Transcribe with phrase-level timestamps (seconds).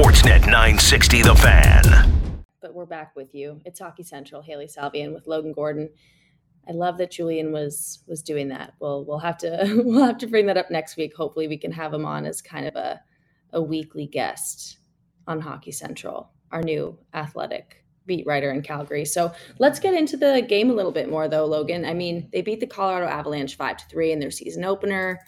[0.00, 2.44] Sportsnet 960 The Fan.
[2.62, 3.60] But we're back with you.
[3.66, 4.40] It's Hockey Central.
[4.40, 5.90] Hailey Salvian with Logan Gordon.
[6.66, 8.72] I love that Julian was was doing that.
[8.80, 11.14] Well, we'll have to we'll have to bring that up next week.
[11.14, 12.98] Hopefully, we can have him on as kind of a
[13.52, 14.78] a weekly guest
[15.26, 19.04] on Hockey Central, our new athletic beat writer in Calgary.
[19.04, 21.84] So let's get into the game a little bit more, though, Logan.
[21.84, 25.20] I mean, they beat the Colorado Avalanche five to three in their season opener.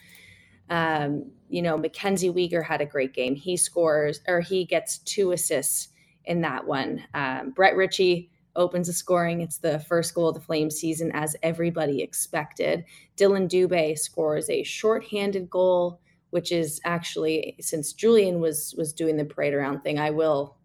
[0.71, 3.35] Um, you know, Mackenzie Weegar had a great game.
[3.35, 5.89] He scores or he gets two assists
[6.25, 7.05] in that one.
[7.13, 9.43] Um, Brett Ritchie opens the scoring.
[9.43, 12.85] It's the first goal of the Flames season, as everybody expected.
[13.17, 19.25] Dillon Dubé scores a shorthanded goal, which is actually since Julian was was doing the
[19.25, 19.99] parade around thing.
[19.99, 20.57] I will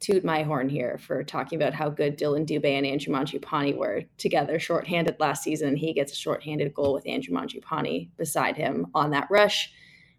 [0.00, 4.04] toot my horn here for talking about how good Dillon Dubé and Andrew Mangiapane were
[4.16, 5.76] together shorthanded last season.
[5.76, 9.72] He gets a shorthanded goal with Andrew Mangiapane beside him on that rush.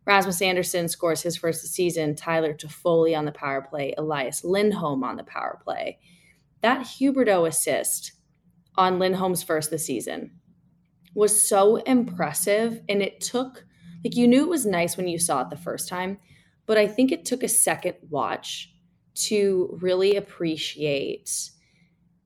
[0.05, 2.15] Rasmus Andersson scores his first season.
[2.15, 3.93] Tyler Toffoli on the power play.
[3.97, 5.99] Elias Lindholm on the power play
[6.61, 8.13] that Huberdeau assist
[8.75, 10.31] on Lindholm's first this season
[11.13, 12.81] was so impressive.
[12.87, 13.65] And it took,
[14.03, 16.19] like, you knew it was nice when you saw it the first time,
[16.65, 18.73] but I think it took a second watch
[19.19, 21.51] to really appreciate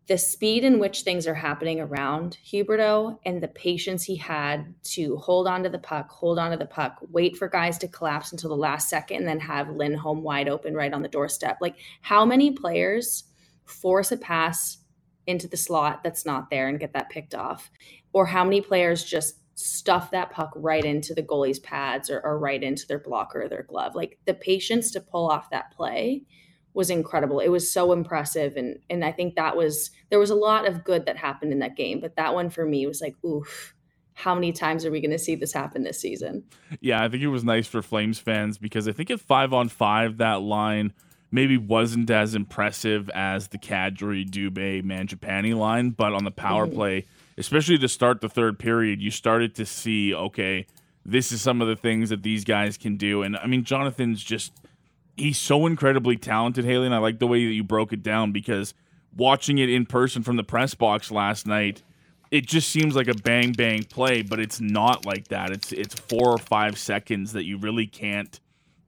[0.07, 5.15] the speed in which things are happening around Huberdeau and the patience he had to
[5.17, 8.31] hold on to the puck, hold on to the puck, wait for guys to collapse
[8.33, 11.57] until the last second, and then have Lindholm wide open right on the doorstep.
[11.61, 13.23] Like, how many players
[13.63, 14.79] force a pass
[15.25, 17.71] into the slot that's not there and get that picked off?
[18.11, 22.39] Or how many players just stuff that puck right into the goalie's pads or, or
[22.39, 23.95] right into their blocker or their glove?
[23.95, 26.23] Like the patience to pull off that play
[26.73, 27.39] was incredible.
[27.39, 28.55] It was so impressive.
[28.55, 31.59] And and I think that was there was a lot of good that happened in
[31.59, 31.99] that game.
[31.99, 33.73] But that one for me was like, oof,
[34.13, 36.43] how many times are we going to see this happen this season?
[36.79, 39.69] Yeah, I think it was nice for Flames fans because I think at five on
[39.69, 40.93] five, that line
[41.31, 46.75] maybe wasn't as impressive as the Kadri, Dubé, Mangiapane line, but on the power mm-hmm.
[46.75, 47.05] play,
[47.39, 50.67] especially to start the third period, you started to see okay,
[51.05, 53.23] this is some of the things that these guys can do.
[53.23, 54.53] And I mean, Jonathan's just
[55.15, 58.31] he's so incredibly talented, Hailey, and I like the way that you broke it down
[58.31, 58.73] because
[59.15, 61.83] watching it in person from the press box last night,
[62.31, 65.51] it just seems like a bang bang play, but it's not like that.
[65.51, 68.39] It's it's four or five seconds that you really can't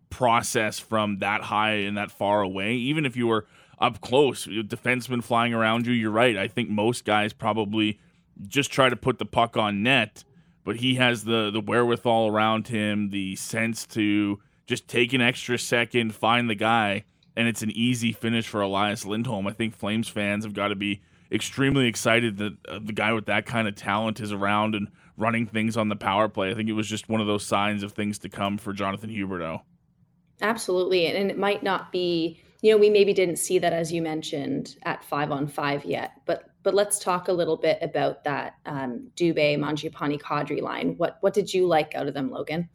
[0.09, 2.73] process from that high and that far away.
[2.73, 3.45] Even if you were
[3.77, 6.37] up close, defenseman flying around you, you're right.
[6.37, 7.99] I think most guys probably
[8.47, 10.23] just try to put the puck on net,
[10.63, 15.57] but he has the the wherewithal around him, the sense to just take an extra
[15.57, 17.05] second, find the guy,
[17.35, 19.47] and it's an easy finish for Elias Lindholm.
[19.47, 23.25] I think Flames fans have got to be extremely excited that uh, the guy with
[23.25, 24.87] that kind of talent is around and
[25.17, 26.51] running things on the power play.
[26.51, 29.09] I think it was just one of those signs of things to come for Jonathan
[29.09, 29.61] Huberdeau.
[30.41, 31.07] Absolutely.
[31.07, 34.75] And it might not be, you know, we maybe didn't see that as you mentioned
[34.83, 39.11] at five on five yet, but but let's talk a little bit about that um,
[39.15, 40.95] Dubé, Mangiapane, Kadri line.
[40.97, 42.69] What what did you like out of them, Logan?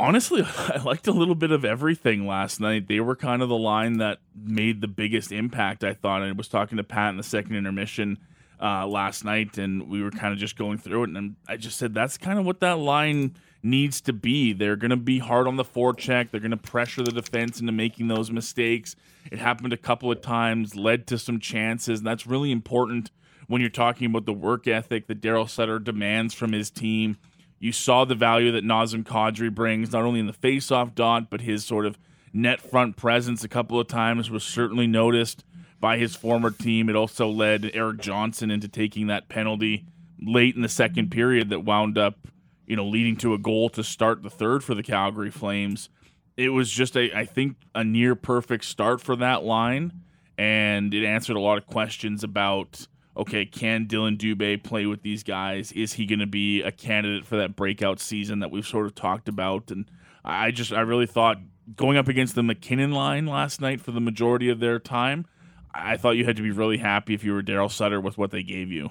[0.00, 2.88] Honestly, I liked a little bit of everything last night.
[2.88, 6.22] They were kind of the line that made the biggest impact, I thought.
[6.22, 8.18] I was talking to Pat in the second intermission
[8.60, 11.78] uh, last night, and we were kind of just going through it, and I just
[11.78, 14.52] said that's kind of what that line– needs to be.
[14.52, 16.30] They're going to be hard on the forecheck.
[16.30, 18.96] They're going to pressure the defense into making those mistakes.
[19.30, 22.00] It happened a couple of times, led to some chances.
[22.00, 23.10] And that's really important
[23.48, 27.18] when you're talking about the work ethic that Darryl Sutter demands from his team.
[27.60, 31.42] You saw the value that Nazem Kadri brings, not only in the faceoff dot, but
[31.42, 31.96] his sort of
[32.32, 35.44] net front presence a couple of times was certainly noticed
[35.78, 36.88] by his former team.
[36.88, 39.84] It also led Erik Johnson into taking that penalty
[40.20, 42.26] late in the second period that wound up
[42.70, 45.88] you know, leading to a goal to start the third for the Calgary Flames.
[46.36, 49.92] It was just a, I think, a near perfect start for that line,
[50.38, 55.22] and it answered a lot of questions about, okay, can Dillon Dubé play with these
[55.22, 55.72] guys?
[55.72, 58.94] Is he going to be a candidate for that breakout season that we've sort of
[58.94, 59.70] talked about?
[59.70, 59.86] And
[60.24, 61.38] I just, I really thought
[61.76, 65.26] going up against the MacKinnon line last night for the majority of their time,
[65.74, 68.30] I thought you had to be really happy if you were Darryl Sutter with what
[68.30, 68.90] they gave you.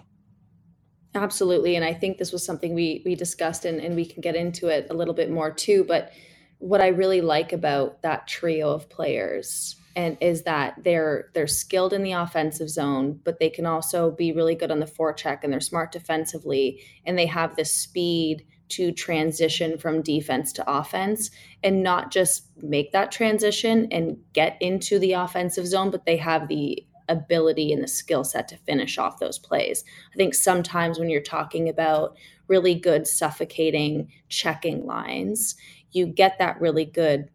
[1.15, 1.75] Absolutely.
[1.75, 4.67] And I think this was something we we discussed and, and we can get into
[4.67, 5.83] it a little bit more too.
[5.83, 6.11] But
[6.59, 11.93] what I really like about that trio of players and is that they're they're skilled
[11.93, 15.51] in the offensive zone, but they can also be really good on the forecheck and
[15.51, 21.31] they're smart defensively and they have the speed to transition from defense to offense
[21.63, 26.47] and not just make that transition and get into the offensive zone, but they have
[26.47, 29.83] the ability and the skill set to finish off those plays.
[30.13, 32.15] I think sometimes when you're talking about
[32.47, 35.55] really good suffocating checking lines,
[35.91, 37.29] you get that really good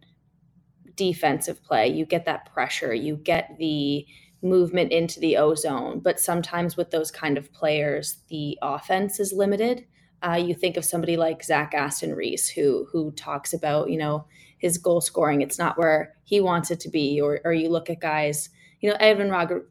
[0.96, 4.06] defensive play, you get that pressure, you get the
[4.42, 6.00] movement into the ozone.
[6.00, 9.86] But sometimes with those kind of players, the offense is limited.
[10.22, 14.26] Uh, you think of somebody like Zach Aston Reese, who who talks about you know
[14.58, 15.42] his goal scoring.
[15.42, 18.48] It's not where he wants it to be, or or you look at guys,
[18.80, 19.62] you know Evan Rod-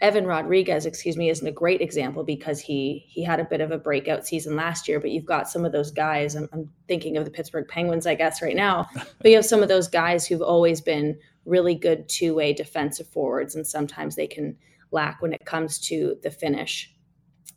[0.00, 3.70] Evan Rodrigues, excuse me, isn't a great example because he he had a bit of
[3.70, 5.00] a breakout season last year.
[5.00, 6.34] But you've got some of those guys.
[6.34, 8.88] I'm, I'm thinking of the Pittsburgh Penguins, I guess, right now.
[8.94, 13.06] but you have some of those guys who've always been really good two way defensive
[13.06, 14.56] forwards, and sometimes they can
[14.90, 16.92] lack when it comes to the finish.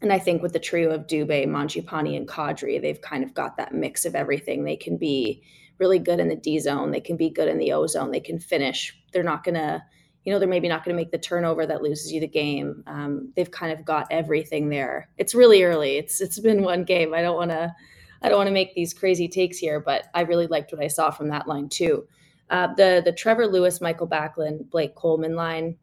[0.01, 3.57] And I think with the trio of Dubé, Mangiapane, and Kadri, they've kind of got
[3.57, 4.63] that mix of everything.
[4.63, 5.41] They can be
[5.79, 8.19] really good in the D zone, they can be good in the O zone, they
[8.19, 8.95] can finish.
[9.11, 9.83] They're not going to
[10.27, 12.83] you know they're maybe not going to make the turnover that loses you the game.
[12.85, 15.07] Um, they've kind of got everything there.
[15.17, 15.95] It's really early.
[15.95, 17.13] It's it's been one game.
[17.13, 17.73] I don't want to
[18.21, 20.87] I don't want to make these crazy takes here, but I really liked what I
[20.87, 22.05] saw from that line too.
[22.49, 25.77] Uh, the the Trevor Lewis, Michael Backlund, Blake Coleman line,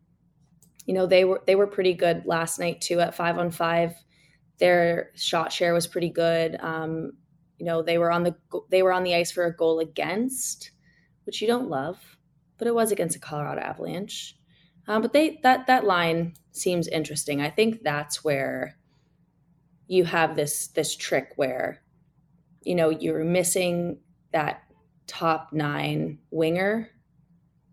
[0.84, 3.94] you know they were they were pretty good last night too at five on five.
[4.58, 6.58] Their shot share was pretty good.
[6.60, 7.12] Um,
[7.58, 8.36] you know they were on the
[8.68, 10.70] they were on the ice for a goal against,
[11.24, 11.96] which you don't love
[12.58, 14.36] but it was against a Colorado Avalanche.
[14.86, 17.40] Um, but they that that line seems interesting.
[17.40, 18.76] I think that's where
[19.86, 21.82] you have this this trick where
[22.62, 23.98] you know you're missing
[24.32, 24.62] that
[25.06, 26.90] top nine winger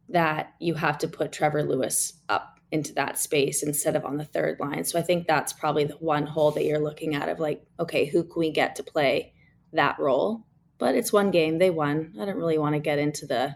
[0.09, 4.25] that you have to put Trevor Lewis up into that space instead of on the
[4.25, 4.83] third line.
[4.85, 8.05] So I think that's probably the one hole that you're looking at of like, okay,
[8.05, 9.33] who can we get to play
[9.73, 10.45] that role?
[10.77, 12.13] But it's one game, they won.
[12.19, 13.55] I don't really want to get into the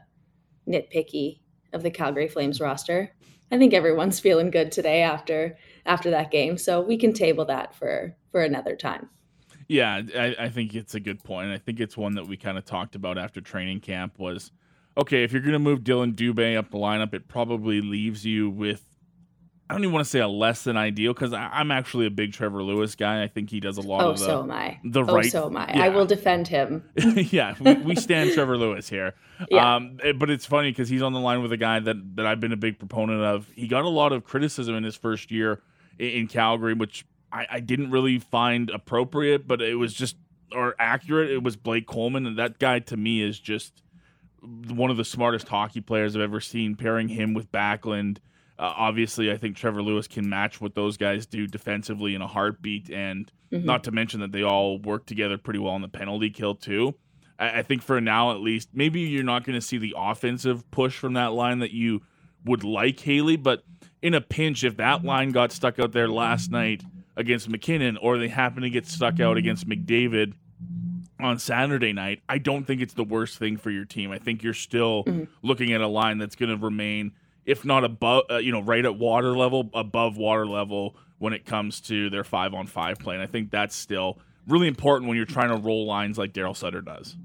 [0.68, 1.40] nitpicky
[1.74, 3.12] of the Calgary Flames roster.
[3.52, 7.76] I think everyone's feeling good today after after that game, so we can table that
[7.76, 9.10] for for another time.
[9.68, 11.50] Yeah, I, I think it's a good point.
[11.50, 14.52] I think it's one that we kind of talked about after training camp was
[14.98, 18.50] okay, if you're going to move Dillon Dubé up the lineup, it probably leaves you
[18.50, 18.95] with
[19.68, 22.34] I don't even want to say a less than ideal because I'm actually a big
[22.34, 23.24] Trevor Lewis guy.
[23.24, 24.26] I think he does a lot oh, of the.
[24.26, 24.80] so am I.
[24.84, 25.32] The oh, right.
[25.32, 25.74] so am I.
[25.74, 25.86] Yeah.
[25.86, 26.84] I will defend him.
[27.16, 29.16] yeah, we, we, stand Trevor Lewis here.
[29.50, 29.76] Yeah.
[29.76, 32.28] Um, eh, but it's funny because he's on the line with a guy that that
[32.28, 33.50] I've been a big proponent of.
[33.56, 35.64] He got a lot of criticism in his first year
[35.98, 40.16] in, in Calgary, which I, I didn't really find appropriate, but it was just
[40.52, 41.32] or accurate.
[41.32, 43.82] It was Blake Coleman, and that guy to me is just
[44.42, 46.76] one of the smartest hockey players I've ever seen.
[46.76, 48.20] Pairing him with Backlund
[48.58, 52.28] uh, obviously, I think Trevor Lewis can match what those guys do defensively in a
[52.28, 53.66] heartbeat, and mm-hmm.
[53.66, 56.96] not to mention that they all work together pretty well on the penalty kill too.
[57.38, 60.70] I, I think for now, at least, maybe you're not going to see the offensive
[60.72, 62.04] push from that line that you
[62.46, 63.64] would like Hailey, but
[64.02, 66.84] in a pinch, if that line got stuck out there last night
[67.18, 70.34] against MacKinnon, or they happen to get stuck out against McDavid
[71.20, 74.12] on Saturday night, I don't think it's the worst thing for your team.
[74.12, 75.24] I think you're still mm-hmm.
[75.42, 77.14] looking at a line that's going to remain
[77.46, 81.46] if not above, uh, you know, right at water level, above water level when it
[81.46, 83.16] comes to their five on five play.
[83.16, 86.56] And I think that's still really important when you're trying to roll lines like Darryl
[86.56, 87.16] Sutter does.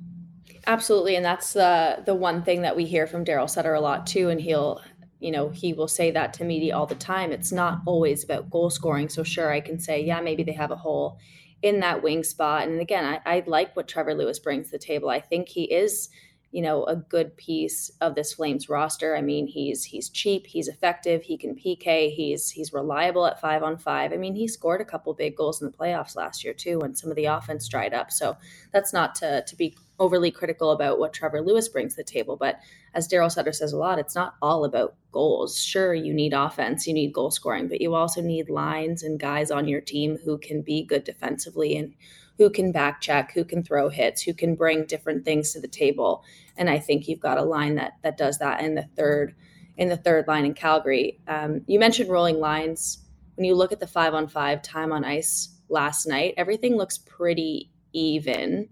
[0.66, 4.06] Absolutely, and that's the the one thing that we hear from Darryl Sutter a lot
[4.06, 4.28] too.
[4.28, 4.82] And he'll,
[5.18, 7.32] you know, he will say that to me all the time.
[7.32, 9.08] It's not always about goal scoring.
[9.08, 11.18] So sure, I can say, yeah, maybe they have a hole
[11.62, 12.68] in that wing spot.
[12.68, 15.08] And again, I, I like what Trevor Lewis brings to the table.
[15.08, 16.08] I think he is
[16.52, 19.16] you know a good piece of this Flames roster.
[19.16, 23.62] I mean, he's he's cheap, he's effective, he can PK, he's he's reliable at five
[23.62, 24.12] on five.
[24.12, 26.94] I mean, he scored a couple big goals in the playoffs last year too, when
[26.94, 28.10] some of the offense dried up.
[28.10, 28.36] So
[28.72, 32.36] that's not to to be overly critical about what Trevor Lewis brings to the table,
[32.36, 32.58] but
[32.94, 35.62] as Darryl Sutter says a lot, it's not all about goals.
[35.62, 39.50] Sure, you need offense, you need goal scoring, but you also need lines and guys
[39.50, 41.94] on your team who can be good defensively and
[42.38, 45.68] who can back check, who can throw hits, who can bring different things to the
[45.68, 46.24] table.
[46.56, 49.34] And I think you've got a line that that does that in the third
[49.76, 51.20] in the third line in Calgary.
[51.26, 52.98] Um, you mentioned rolling lines.
[53.36, 56.98] When you look at the five on five time on ice last night, everything looks
[56.98, 58.68] pretty even.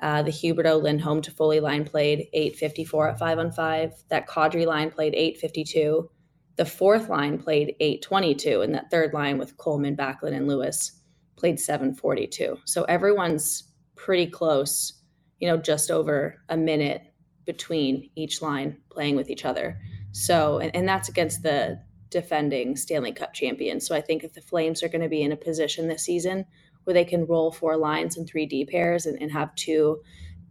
[0.00, 3.92] Uh, the Huberdeau Lindholm Toffoli line played 854 at five on five.
[4.08, 6.10] That Kadri line played 852.
[6.56, 11.01] The fourth line played 822, and that third line with Coleman, Backlund, and Lewis
[11.36, 12.58] played 742.
[12.64, 13.64] So everyone's
[13.96, 14.92] pretty close,
[15.38, 17.02] you know, just over a minute
[17.44, 19.78] between each line playing with each other.
[20.12, 23.86] So, and, and that's against the defending Stanley Cup champions.
[23.86, 26.44] So I think if the Flames are going to be in a position this season
[26.84, 30.00] where they can roll four lines and three D pairs and, and have two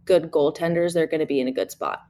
[0.04, 2.00] good goaltenders, they're going to be in a good spot.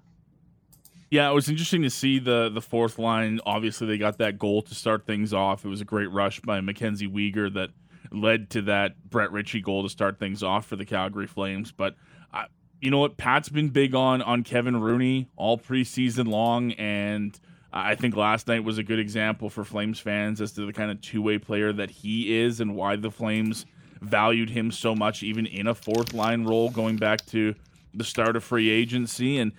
[1.11, 3.39] Yeah, it was interesting to see the the fourth line.
[3.45, 5.63] Obviously, they got that goal to start things off.
[5.63, 7.69] It was a great rush by Mackenzie Weegar that
[8.13, 11.73] led to that Brett Ritchie goal to start things off for the Calgary Flames.
[11.73, 11.97] But
[12.33, 12.47] I,
[12.81, 13.17] you know what?
[13.17, 17.39] Pat's been big on on Kevin Rooney all preseason long, and
[17.73, 20.91] I think last night was a good example for Flames fans as to the kind
[20.91, 23.65] of two way player that he is and why the Flames
[24.01, 27.55] valued him so much, even in a fourth line role, going back to
[27.95, 29.39] the start of free agency.
[29.39, 29.53] And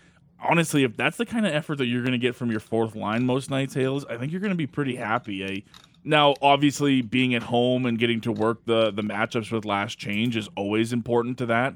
[0.44, 2.96] honestly, if that's the kind of effort that you're going to get from your fourth
[2.96, 5.66] line most nights, Hales, I think you're going to be pretty happy.
[6.04, 10.36] Now, obviously, being at home and getting to work the the matchups with last change
[10.36, 11.76] is always important to that,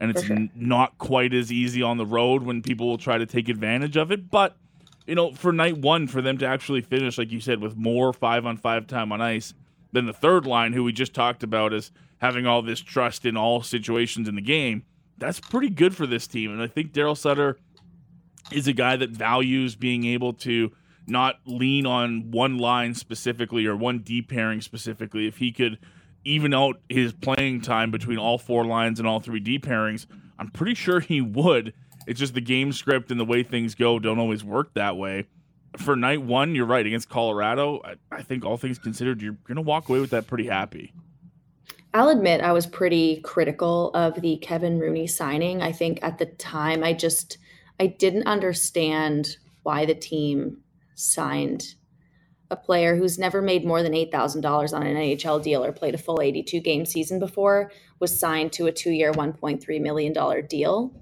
[0.00, 0.36] and it's sure.
[0.36, 3.96] n- not quite as easy on the road when people will try to take advantage
[3.96, 4.30] of it.
[4.30, 4.56] But
[5.06, 8.12] you know, for night one, for them to actually finish, like you said, with more
[8.12, 9.54] five on five time on ice
[9.92, 13.36] than the third line, who we just talked about as having all this trust in
[13.36, 14.84] all situations in the game,
[15.18, 16.52] that's pretty good for this team.
[16.52, 17.58] And I think Darryl Sutter
[18.52, 20.72] is a guy that values being able to
[21.08, 25.26] not lean on one line specifically or one D pairing specifically.
[25.26, 25.78] If he could
[26.24, 30.06] even out his playing time between all four lines and all three D pairings,
[30.38, 31.72] I'm pretty sure he would.
[32.06, 35.26] It's just the game script and the way things go don't always work that way.
[35.76, 36.86] For night one, you're right.
[36.86, 40.26] Against Colorado, I, I think all things considered, you're going to walk away with that
[40.26, 40.92] pretty happy.
[41.94, 45.62] I'll admit I was pretty critical of the Kevin Rooney signing.
[45.62, 47.38] I think at the time I just
[47.80, 50.58] I didn't understand why the team
[50.98, 51.74] signed
[52.50, 55.98] a player who's never made more than $8,000 on an NHL deal or played a
[55.98, 60.92] full 82 game season before was signed to a 2-year 1.3 million dollar deal.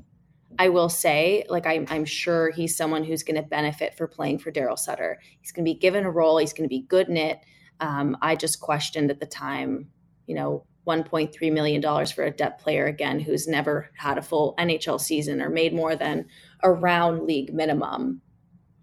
[0.59, 4.39] I will say, like I'm, I'm sure he's someone who's going to benefit for playing
[4.39, 5.21] for Darryl Sutter.
[5.41, 6.39] He's going to be given a role.
[6.39, 7.41] He's going to be good in it.
[7.81, 9.91] Um, I just questioned at the time,
[10.27, 14.55] you know, 1.3 million dollars for a depth player again who's never had a full
[14.59, 16.27] NHL season or made more than
[16.63, 18.23] around league minimum.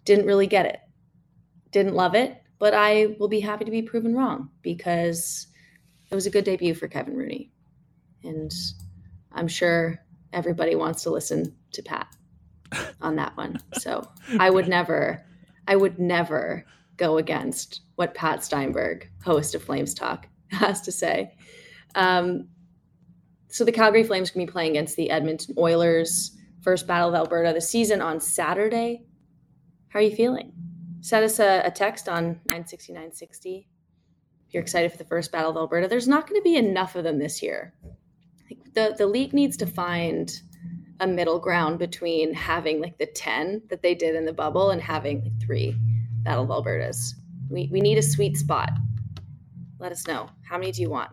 [0.05, 0.79] Didn't really get it.
[1.73, 5.47] Didn't love it, but I will be happy to be proven wrong because
[6.09, 7.51] it was a good debut for Kevin Rooney.
[8.23, 8.53] And
[9.31, 9.99] I'm sure
[10.31, 12.07] everybody wants to listen to Pat
[13.01, 13.59] on that one.
[13.79, 14.07] So
[14.39, 15.25] I would never,
[15.67, 16.65] I would never
[16.97, 21.33] go against what Pat Steinberg, host of Flames Talk, has to say.
[21.95, 22.47] Um,
[23.49, 27.53] so the Calgary Flames can be playing against the Edmonton Oilers, first Battle of Alberta
[27.53, 29.05] the season on Saturday.
[29.89, 30.53] How are you feeling?
[31.03, 33.67] Send us a, a text on 96960
[34.47, 35.89] if you're excited for the first Battle of Alberta.
[35.89, 37.73] There's not going to be enough of them this year.
[38.73, 40.33] The, the league needs to find
[41.01, 44.81] a middle ground between having like the 10 that they did in the bubble and
[44.81, 45.75] having like three
[46.21, 47.15] Battle of Albertas.
[47.49, 48.71] We, we need a sweet spot.
[49.79, 50.29] Let us know.
[50.47, 51.11] How many do you want?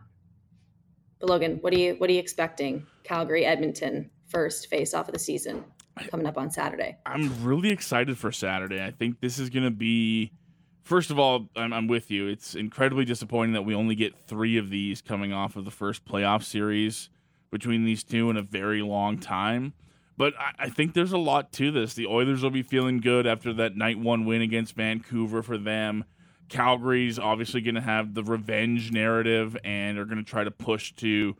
[1.18, 2.86] But Logan, what are you what are you expecting?
[3.02, 5.64] Calgary, Edmonton, first face off of the season
[6.10, 6.96] coming up on Saturday.
[7.06, 8.82] I'm really excited for Saturday.
[8.82, 10.32] I think this is going to be.
[10.82, 12.26] First of all, I'm, I'm, with you.
[12.26, 16.04] It's incredibly disappointing that we only get three of these coming off of the first
[16.04, 17.10] playoff series
[17.50, 19.74] between these two in a very long time.
[20.16, 21.94] But I, I think there's a lot to this.
[21.94, 26.04] The Oilers will be feeling good after that night one win against Vancouver for them.
[26.48, 30.92] Calgary's obviously going to have the revenge narrative and are going to try to push
[30.96, 31.36] to,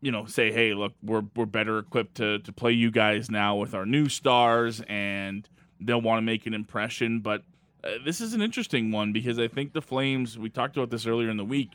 [0.00, 3.56] you know, say, hey, look, we're we're better equipped to to play you guys now
[3.56, 5.48] with our new stars, and
[5.80, 7.20] they'll want to make an impression.
[7.20, 7.42] But
[7.84, 10.38] uh, this is an interesting one because I think the Flames.
[10.38, 11.70] We talked about this earlier in the week.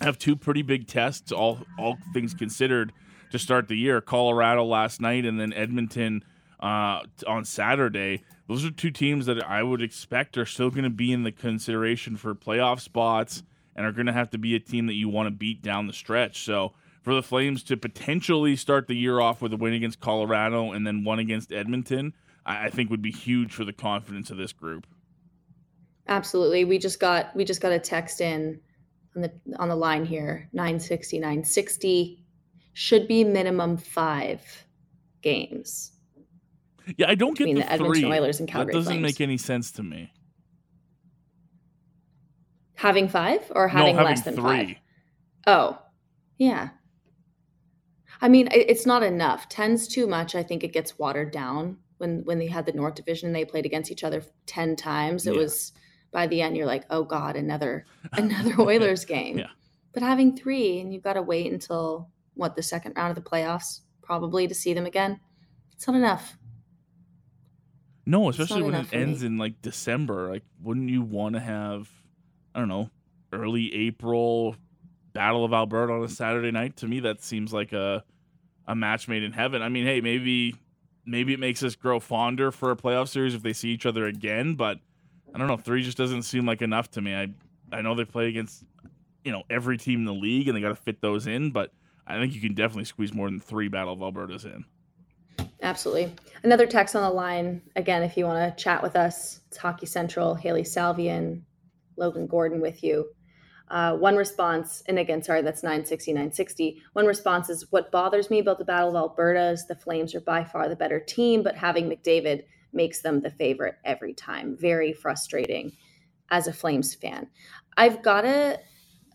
[0.00, 2.92] Have two pretty big tests, all all things considered,
[3.30, 4.00] to start the year.
[4.00, 6.24] Colorado last night, and then Edmonton
[6.60, 10.90] uh, on Saturday those are two teams that I would expect are still going to
[10.90, 13.42] be in the consideration for playoff spots
[13.74, 15.86] and are going to have to be a team that you want to beat down
[15.86, 16.44] the stretch.
[16.44, 16.72] So
[17.04, 20.86] for the Flames to potentially start the year off with a win against Colorado and
[20.86, 24.52] then one against Edmonton, I, I think would be huge for the confidence of this
[24.52, 24.86] group.
[26.08, 26.64] Absolutely.
[26.64, 28.60] We just got we just got a text in
[29.14, 32.24] on the on the line here 960 960
[32.72, 34.66] should be minimum 5
[35.22, 35.94] games
[36.96, 38.12] yeah, I don't get the, the Edmonton three.
[38.12, 38.72] Oilers and Calgary.
[38.72, 39.02] That doesn't Flames.
[39.02, 40.12] make any sense to me.
[42.74, 44.42] Having five or having, no, having less than three.
[44.42, 44.76] five?
[45.46, 45.78] Oh,
[46.38, 46.70] yeah.
[48.24, 49.50] I mean, it's not enough.
[49.50, 50.34] Ten's too much.
[50.34, 51.76] I think it gets watered down.
[51.98, 55.26] When when they had the North Division, they played against each other ten times.
[55.26, 55.40] It yeah.
[55.40, 55.74] was
[56.10, 59.36] by the end, you're like, oh god, another another Oilers game.
[59.36, 59.48] Yeah.
[59.92, 63.30] But having three, and you've got to wait until what the second round of the
[63.30, 65.20] playoffs probably to see them again.
[65.74, 66.38] It's not enough.
[68.06, 69.26] No, especially when it ends me.
[69.26, 70.30] in like December.
[70.30, 71.90] Like, wouldn't you want to have,
[72.54, 72.88] I don't know,
[73.34, 74.56] early April
[75.12, 76.78] Battle of Alberta on a Saturday night?
[76.78, 78.02] To me, that seems like a
[78.66, 79.62] a match made in heaven.
[79.62, 80.56] I mean, hey, maybe
[81.06, 84.06] maybe it makes us grow fonder for a playoff series if they see each other
[84.06, 84.78] again, but
[85.34, 85.56] I don't know.
[85.56, 87.14] Three just doesn't seem like enough to me.
[87.14, 87.28] I
[87.72, 88.64] I know they play against
[89.24, 91.72] you know every team in the league and they got to fit those in, but
[92.06, 94.64] I think you can definitely squeeze more than three Battle of Albertas in.
[95.62, 96.12] Absolutely.
[96.42, 97.62] Another text on the line.
[97.74, 101.40] Again, if you want to chat with us, it's Hockey Central, Hailey Salvian,
[101.96, 103.06] Logan Gordon with you.
[103.68, 106.82] Uh, one response, and again, sorry, that's 960, 960.
[106.92, 110.20] One response is what bothers me about the Battle of Alberta is the Flames are
[110.20, 114.56] by far the better team, but having McDavid makes them the favorite every time.
[114.58, 115.72] Very frustrating
[116.30, 117.28] as a Flames fan.
[117.76, 118.60] I've got to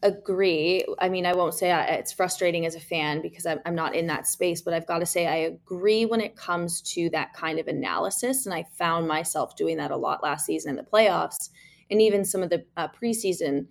[0.02, 0.86] agree.
[1.00, 3.96] I mean, I won't say I, it's frustrating as a fan because I'm, I'm not
[3.96, 7.34] in that space, but I've got to say I agree when it comes to that
[7.34, 8.46] kind of analysis.
[8.46, 11.50] And I found myself doing that a lot last season in the playoffs.
[11.92, 13.68] And even some of the uh, preseason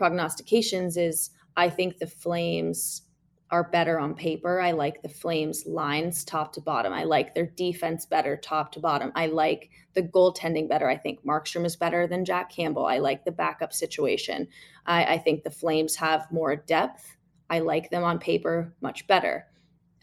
[0.00, 1.28] prognostications is
[1.58, 3.02] I think the Flames
[3.50, 4.58] are better on paper.
[4.58, 6.90] I like the Flames lines top to bottom.
[6.90, 9.12] I like their defense better top to bottom.
[9.14, 10.88] I like the goaltending better.
[10.88, 12.86] I think Markstrom is better than Jack Campbell.
[12.86, 14.48] I like the backup situation.
[14.86, 17.18] I, I think the Flames have more depth.
[17.50, 19.48] I like them on paper much better.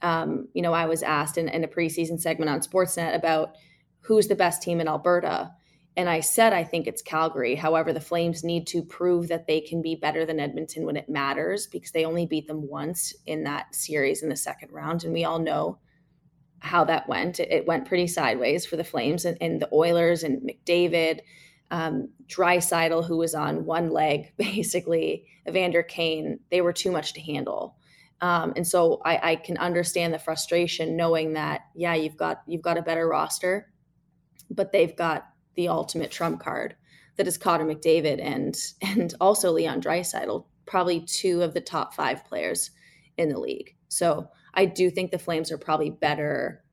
[0.04, 3.56] Um, you know, I was asked in, in a preseason segment on Sportsnet about
[4.02, 5.56] who's the best team in Alberta.
[5.98, 7.56] And I said, I think it's Calgary.
[7.56, 11.10] However, the Flames need to prove that they can be better than Edmonton when it
[11.10, 15.04] matters because they only beat them once in that series in the second round.
[15.04, 15.80] And we all know
[16.60, 17.40] how that went.
[17.40, 21.22] It, went pretty sideways for the Flames and, and the Oilers and McDavid,
[21.72, 26.40] um, who was on one leg, basically, Evander Kane.
[26.52, 27.76] They were too much to handle.
[28.22, 32.62] Um, and so I, I can understand the frustration knowing that, yeah, you've got you've
[32.62, 33.72] got a better roster,
[34.50, 35.28] but they've got
[35.58, 36.76] the ultimate trump card
[37.18, 42.24] that is Connor McDavid and and also Leon Draisaitl, probably two of the top five
[42.26, 42.72] players
[43.18, 43.76] in the league.
[43.90, 46.64] So I do think the Flames are probably better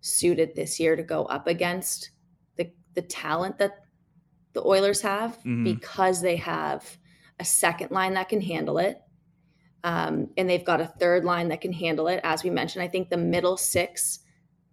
[0.00, 2.10] suited this year to go up against
[2.56, 3.84] the the talent that
[4.54, 5.62] the Oilers have mm-hmm.
[5.62, 6.98] because they have
[7.38, 9.00] a second line that can handle it.
[9.82, 12.20] Um, and they've got a third line that can handle it.
[12.22, 14.18] As we mentioned, I think the middle six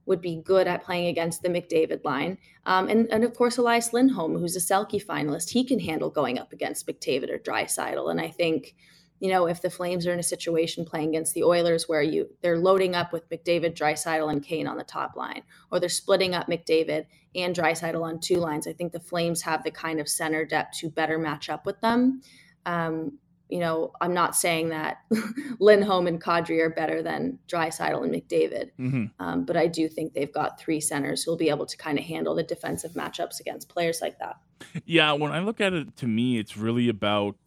[0.07, 2.37] would be good at playing against the McDavid line.
[2.65, 6.39] Um, and, and of course, Elias Lindholm, who's a Selke finalist, he can handle going
[6.39, 8.09] up against McDavid or Draisaitl.
[8.09, 8.73] And I think,
[9.19, 12.29] you know, if the Flames are in a situation playing against the Oilers where you
[12.41, 16.34] they're loading up with McDavid, Draisaitl, and Kane on the top line, or they're splitting
[16.34, 17.05] up McDavid
[17.36, 20.77] and Draisaitl on two lines, I think the Flames have the kind of center depth
[20.79, 22.21] to better match up with them.
[22.65, 25.01] Um, you know, I'm not saying that
[25.60, 29.05] Lindholm and Kadri are better than Draisaitl and McDavid, mm-hmm.
[29.19, 32.05] um, but I do think they've got three centers who'll be able to kind of
[32.05, 34.38] handle the defensive matchups against players like that.
[34.86, 37.38] Yeah, when I look at it, to me, it's really about.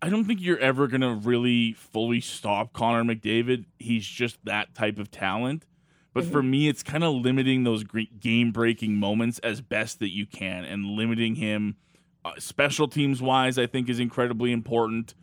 [0.00, 3.64] I don't think you're ever going to really fully stop Connor McDavid.
[3.78, 5.64] He's just that type of talent.
[6.12, 6.32] But mm-hmm.
[6.32, 10.64] for me, it's kind of limiting those game breaking moments as best that you can
[10.64, 11.76] and limiting him
[12.24, 15.14] uh, special teams wise, I think is incredibly important.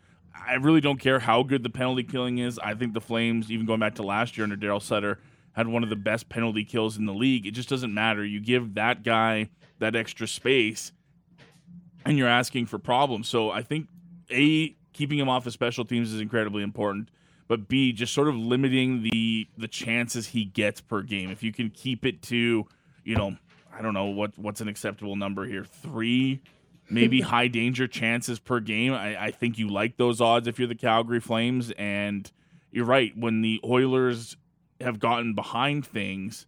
[0.47, 2.59] I really don't care how good the penalty killing is.
[2.59, 5.19] I think the Flames, even going back to last year under Darryl Sutter,
[5.53, 7.45] had one of the best penalty kills in the league.
[7.45, 8.23] It just doesn't matter.
[8.23, 10.91] You give that guy that extra space,
[12.05, 13.27] and you're asking for problems.
[13.27, 13.87] So I think
[14.31, 17.09] a keeping him off of special teams is incredibly important,
[17.47, 21.29] but b just sort of limiting the the chances he gets per game.
[21.29, 22.67] If you can keep it to,
[23.03, 23.35] you know,
[23.71, 26.41] I don't know what what's an acceptable number here, three
[26.89, 28.93] maybe high danger chances per game.
[28.93, 31.71] I, I, think you like those odds if you're the Calgary Flames.
[31.71, 32.31] And
[32.71, 34.37] you're right, when the Oilers
[34.79, 36.45] have gotten behind things,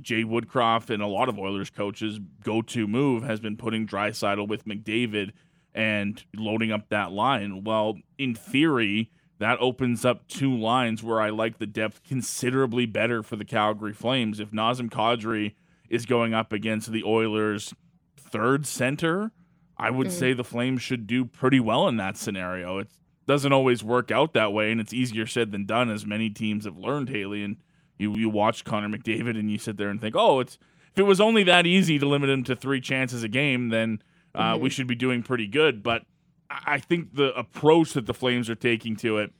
[0.00, 4.48] Jay Woodcroft and a lot of Oilers coaches' go to move has been putting Draisaitl
[4.48, 5.32] with McDavid
[5.74, 7.64] and loading up that line.
[7.64, 13.22] Well, in theory, that opens up two lines where I like the depth considerably better
[13.22, 14.40] for the Calgary Flames.
[14.40, 15.54] If Nazem Kadri
[15.90, 17.74] is going up against the Oilers'
[18.16, 19.32] third center,
[19.76, 20.16] I would mm-hmm.
[20.16, 22.78] say the Flames should do pretty well in that scenario.
[22.78, 22.88] It
[23.26, 26.64] doesn't always work out that way, and it's easier said than done, as many teams
[26.64, 27.42] have learned, Hailey.
[27.42, 27.56] And
[27.98, 30.58] you you watch Connor McDavid, and you sit there and think, oh, it's
[30.92, 34.00] if it was only that easy to limit him to three chances a game, then
[34.34, 34.62] uh, mm-hmm.
[34.62, 35.82] we should be doing pretty good.
[35.82, 36.02] But
[36.48, 39.32] I think the approach that the Flames are taking to it,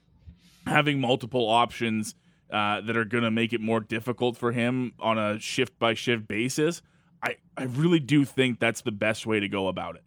[0.66, 2.16] having multiple options
[2.50, 5.94] uh, that are going to make it more difficult for him on a shift by
[5.94, 6.82] shift basis,
[7.22, 10.04] I, I really do think that's the best way to go about it.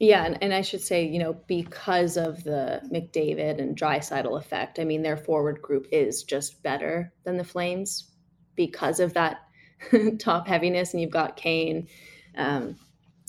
[0.00, 4.78] Yeah, and, and I should say, you know, because of the McDavid and Draisaitl effect,
[4.78, 8.08] I mean, their forward group is just better than the Flames
[8.54, 9.40] because of that
[10.20, 11.88] top heaviness, and you've got Kane,
[12.36, 12.76] um,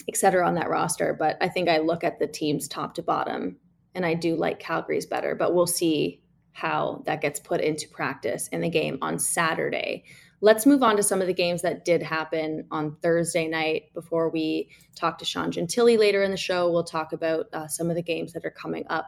[0.08, 1.16] et cetera, on that roster.
[1.18, 3.58] But I think I look at the teams top to bottom,
[3.96, 8.48] and I do like Calgary's better, but we'll see how that gets put into practice
[8.50, 10.04] in the game on Saturday.
[10.42, 14.30] Let's move on to some of the games that did happen on Thursday night before
[14.30, 16.72] we talk to Sean Gentille later in the show.
[16.72, 19.06] We'll talk about uh, some of the games that are coming up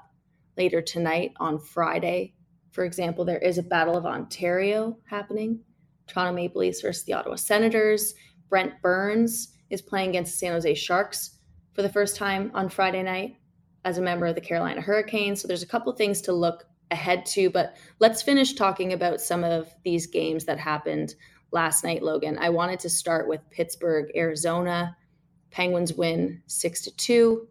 [0.57, 2.33] later tonight on Friday.
[2.71, 5.61] For example, there is a Battle of Ontario happening
[6.07, 8.13] Toronto Maple Leafs versus the Ottawa Senators.
[8.49, 11.37] Brent Burns is playing against the San Jose Sharks
[11.73, 13.37] for the first time on Friday night
[13.85, 15.41] as a member of the Carolina Hurricanes.
[15.41, 19.43] So there's a couple things to look ahead to, but let's finish talking about some
[19.43, 21.15] of these games that happened
[21.51, 22.37] last night, Logan.
[22.39, 24.95] I wanted to start with Pittsburgh, Arizona.
[25.49, 27.47] Penguins win 6 to 2.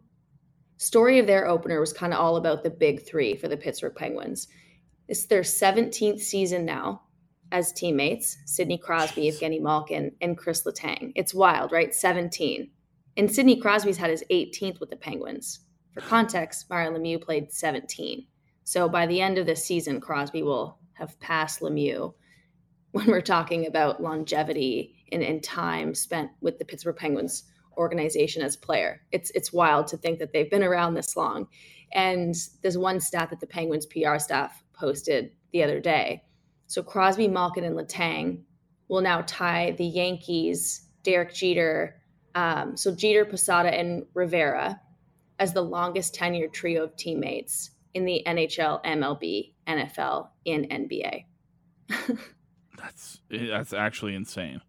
[0.77, 3.95] Story of their opener was kind of all about the big 3 for the Pittsburgh
[3.95, 4.47] Penguins.
[5.07, 7.03] It's their 17th season now
[7.51, 11.11] as teammates, Sidney Crosby, Evgeny Malkin, and Chris Letang.
[11.15, 11.93] It's wild, right?
[11.93, 12.69] 17.
[13.17, 15.59] And Sidney Crosby's had his 18th with the Penguins.
[15.93, 18.25] For context, Mario Lemieux played 17.
[18.63, 22.13] So by the end of this season, Crosby will have passed Lemieux
[22.91, 27.43] when we're talking about longevity and, and time spent with the Pittsburgh Penguins
[27.77, 29.01] organization as a player.
[29.11, 31.47] It's it's wild to think that they've been around this long.
[31.93, 36.23] And there's one stat that the Penguins PR staff posted the other day.
[36.67, 38.43] So Crosby, Malkin, and Letang
[38.87, 42.01] will now tie the Yankees, Derek Jeter,
[42.35, 44.79] um, so Jeter, Posada, and Rivera
[45.39, 51.25] as the longest tenured trio of teammates in the NHL, MLB, NFL, and NBA.
[52.77, 54.61] that's eh, that's actually insane.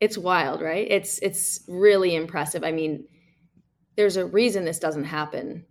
[0.00, 0.86] It's wild, right?
[0.90, 2.64] It's it's really impressive.
[2.64, 3.06] I mean,
[3.96, 5.64] there's a reason this doesn't happen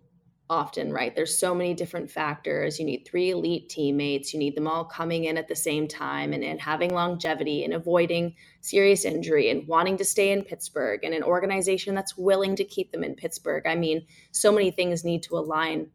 [0.52, 1.16] often, right?
[1.16, 2.78] There's so many different factors.
[2.78, 6.34] You need three elite teammates, you need them all coming in at the same time
[6.34, 11.14] and, and having longevity and avoiding serious injury and wanting to stay in Pittsburgh and
[11.14, 13.66] an organization that's willing to keep them in Pittsburgh.
[13.66, 15.88] I mean, so many things need to align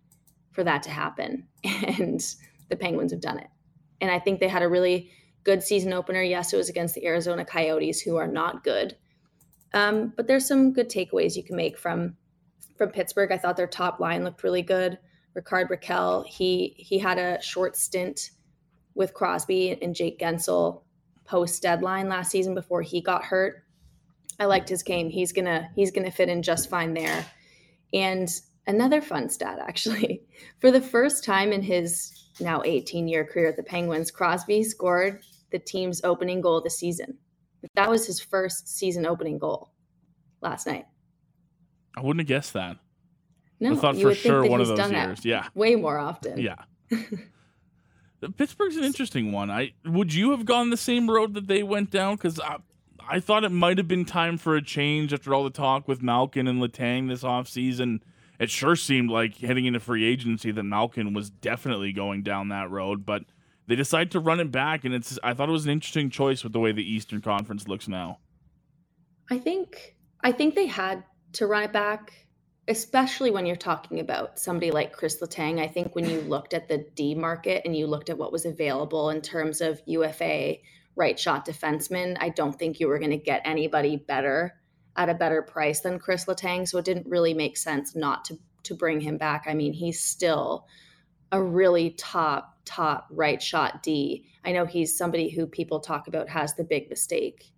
[0.58, 1.48] for that to happen.
[2.00, 2.20] And
[2.70, 3.48] the Penguins have done it.
[4.02, 5.12] And I think they had a really
[5.44, 6.24] good season opener.
[6.24, 8.98] Yes, it was against the Arizona Coyotes, who are not good.
[9.76, 12.18] Um, but there's some good takeaways you can make from
[12.76, 13.32] from Pittsburgh.
[13.32, 14.98] I thought their top line looked really good.
[15.36, 18.32] Rickard Rakell, he he had a short stint
[18.96, 20.82] with Crosby and Jake Guentzel
[21.24, 23.64] post deadline last season before he got hurt.
[24.40, 25.10] I liked his game.
[25.12, 27.26] He's gonna he's gonna fit in just fine there.
[27.94, 28.28] And
[28.68, 30.22] another fun stat actually,
[30.60, 35.22] for the first time in his now 18 year career at the Penguins, Crosby scored
[35.52, 37.18] the team's opening goal of the season.
[37.76, 39.72] That was his first season opening goal
[40.42, 40.86] last night.
[41.96, 42.78] I wouldn't have guessed that.
[43.60, 45.22] No, I thought you for would sure one of those done years.
[45.22, 45.48] that Yeah.
[45.56, 46.38] way more often.
[46.40, 46.56] Yeah.
[48.38, 49.50] Pittsburgh's an interesting one.
[49.50, 52.16] I would you have gone the same road that they went down?
[52.16, 52.58] Because I,
[53.08, 56.02] I thought it might have been time for a change after all the talk with
[56.02, 58.02] Malkin and Letang this offseason.
[58.40, 62.70] It sure seemed like heading into free agency that Malkin was definitely going down that
[62.70, 63.24] road, but
[63.68, 65.20] they decided to run it back, and it's.
[65.24, 68.20] I thought it was an interesting choice with the way the Eastern Conference looks now.
[69.30, 72.14] I think I think they had to run it back,
[72.68, 75.60] especially when you're talking about somebody like Chris Letang.
[75.60, 78.46] I think when you looked at the D market and you looked at what was
[78.46, 80.58] available in terms of UFA
[80.96, 84.56] right shot defensemen, I don't think you were going to get anybody better
[84.98, 86.68] at a better price than Chris Letang.
[86.68, 89.46] So it didn't really make sense not to to bring him back.
[89.48, 90.68] I mean, he's still
[91.32, 94.26] a really top top right shot D.
[94.44, 97.52] I know he's somebody who people talk about has the big mistake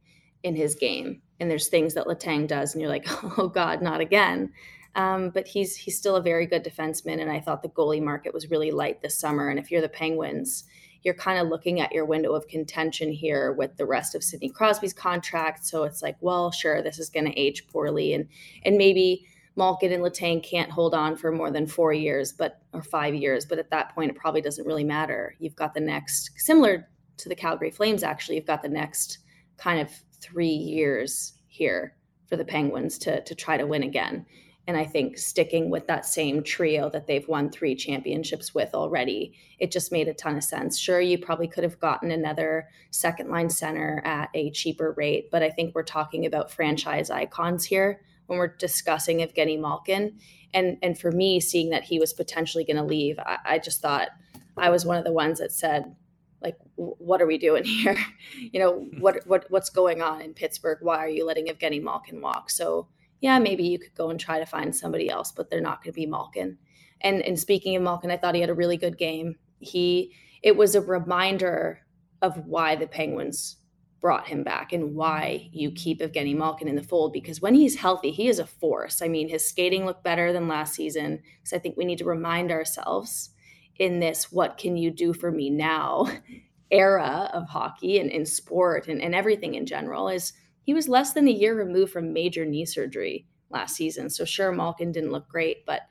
[0.43, 4.01] in his game and there's things that Letang does, and you're like, oh God, not
[4.01, 4.51] again.
[4.95, 8.33] Um, but he's he's still a very good defenseman, and I thought the goalie market
[8.33, 9.49] was really light this summer.
[9.49, 10.65] And if you're the Penguins,
[11.03, 14.49] you're kind of looking at your window of contention here with the rest of Sidney
[14.49, 15.65] Crosby's contract.
[15.65, 18.27] So it's like, well, sure, this is going to age poorly, and
[18.63, 22.81] and maybe Malkin and Letang can't hold on for more than four years, but or
[22.81, 23.45] five years.
[23.45, 25.35] But at that point, it probably doesn't really matter.
[25.39, 29.19] You've got the next, similar to the Calgary Flames, actually, you've got the next
[29.57, 31.95] kind of three years here
[32.27, 34.25] for the Penguins to to try to win again.
[34.69, 39.33] And I think sticking with that same trio that they've won three championships with already,
[39.57, 40.77] it just made a ton of sense.
[40.77, 45.41] Sure, you probably could have gotten another second line center at a cheaper rate, but
[45.41, 50.19] I think we're talking about franchise icons here when we're discussing Evgeny Malkin.
[50.53, 53.81] And and for me, seeing that he was potentially going to leave, I, I just
[53.81, 54.09] thought
[54.55, 55.95] I was one of the ones that said,
[56.43, 57.97] like what are we doing here
[58.39, 62.21] you know what what what's going on in pittsburgh why are you letting evgeny malkin
[62.21, 62.87] walk so
[63.21, 65.93] yeah maybe you could go and try to find somebody else but they're not going
[65.93, 66.57] to be malkin.
[67.01, 69.35] And and speaking of malkin i thought he had a really good game.
[69.59, 71.79] He it was a reminder
[72.21, 73.57] of why the penguins
[74.01, 77.75] brought him back and why you keep evgeny malkin in the fold because when he's
[77.75, 79.01] healthy he is a force.
[79.01, 82.05] I mean his skating looked better than last season so i think we need to
[82.05, 83.31] remind ourselves
[83.79, 86.07] in this what can you do for me now?
[86.71, 90.33] Era of hockey and in sport and, and everything in general is
[90.69, 94.51] he was less than a year removed from major knee surgery last season so sure
[94.51, 95.81] malkin didn't look great but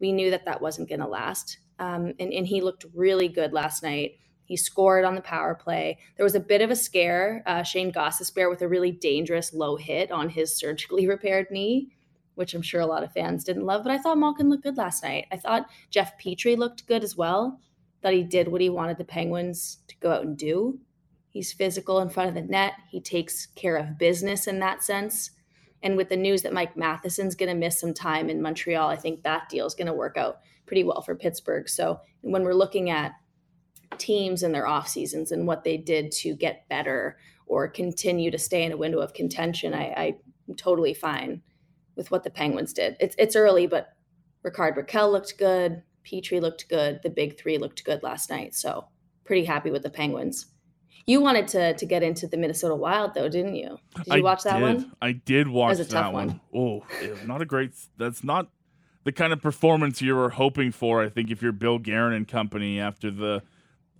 [0.00, 3.52] we knew that that wasn't going to last um, and, and he looked really good
[3.52, 4.12] last night
[4.44, 5.98] He scored on the power play.
[6.16, 7.42] There was a bit of a scare.
[7.46, 11.90] Uh, Shane Gostisbehere with a really dangerous low hit on his surgically repaired knee,
[12.34, 13.82] which I'm sure a lot of fans didn't love.
[13.82, 15.26] But I thought Malkin looked good last night.
[15.32, 17.60] I thought Jeff Petry looked good as well.
[18.02, 20.78] That he did what he wanted the Penguins to go out and do.
[21.36, 22.72] He's physical in front of the net.
[22.88, 25.32] He takes care of business in that sense.
[25.82, 28.96] And with the news that Mike Matheson's going to miss some time in Montreal, I
[28.96, 31.68] think that deal is going to work out pretty well for Pittsburgh.
[31.68, 33.12] So when we're looking at
[33.98, 38.38] teams and their off seasons and what they did to get better or continue to
[38.38, 40.16] stay in a window of contention, I,
[40.48, 41.42] I'm totally fine
[41.96, 42.96] with what the Penguins did.
[42.98, 43.92] It's it's early, but
[44.42, 45.82] Rickard Rakell looked good.
[46.02, 47.00] Petry looked good.
[47.02, 48.54] The big three looked good last night.
[48.54, 48.86] So
[49.24, 50.46] pretty happy with the Penguins.
[51.06, 53.78] You wanted to to get into the Minnesota Wild though, didn't you?
[53.96, 54.62] Did you I watch that did.
[54.62, 54.92] one?
[55.00, 56.40] I did watch That was a that tough one.
[56.50, 56.82] one.
[56.82, 57.72] Oh, eh, not a great.
[57.96, 58.48] That's not
[59.04, 61.02] the kind of performance you were hoping for.
[61.02, 63.42] I think if you're Bill Guerin and company after the.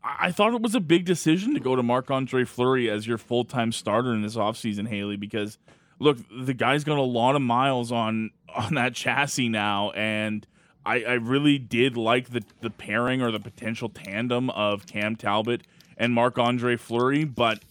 [0.02, 3.06] I I thought it was a big decision to go to Marc Andre Fleury as
[3.06, 5.58] your full time starter in this offseason, Hailey, because
[6.00, 10.44] look, the guy's got a lot of miles on on that chassis now, and
[10.84, 15.62] I, I really did like the the pairing or the potential tandem of Cam Talbot
[15.96, 17.62] and Marc Andre Fleury, but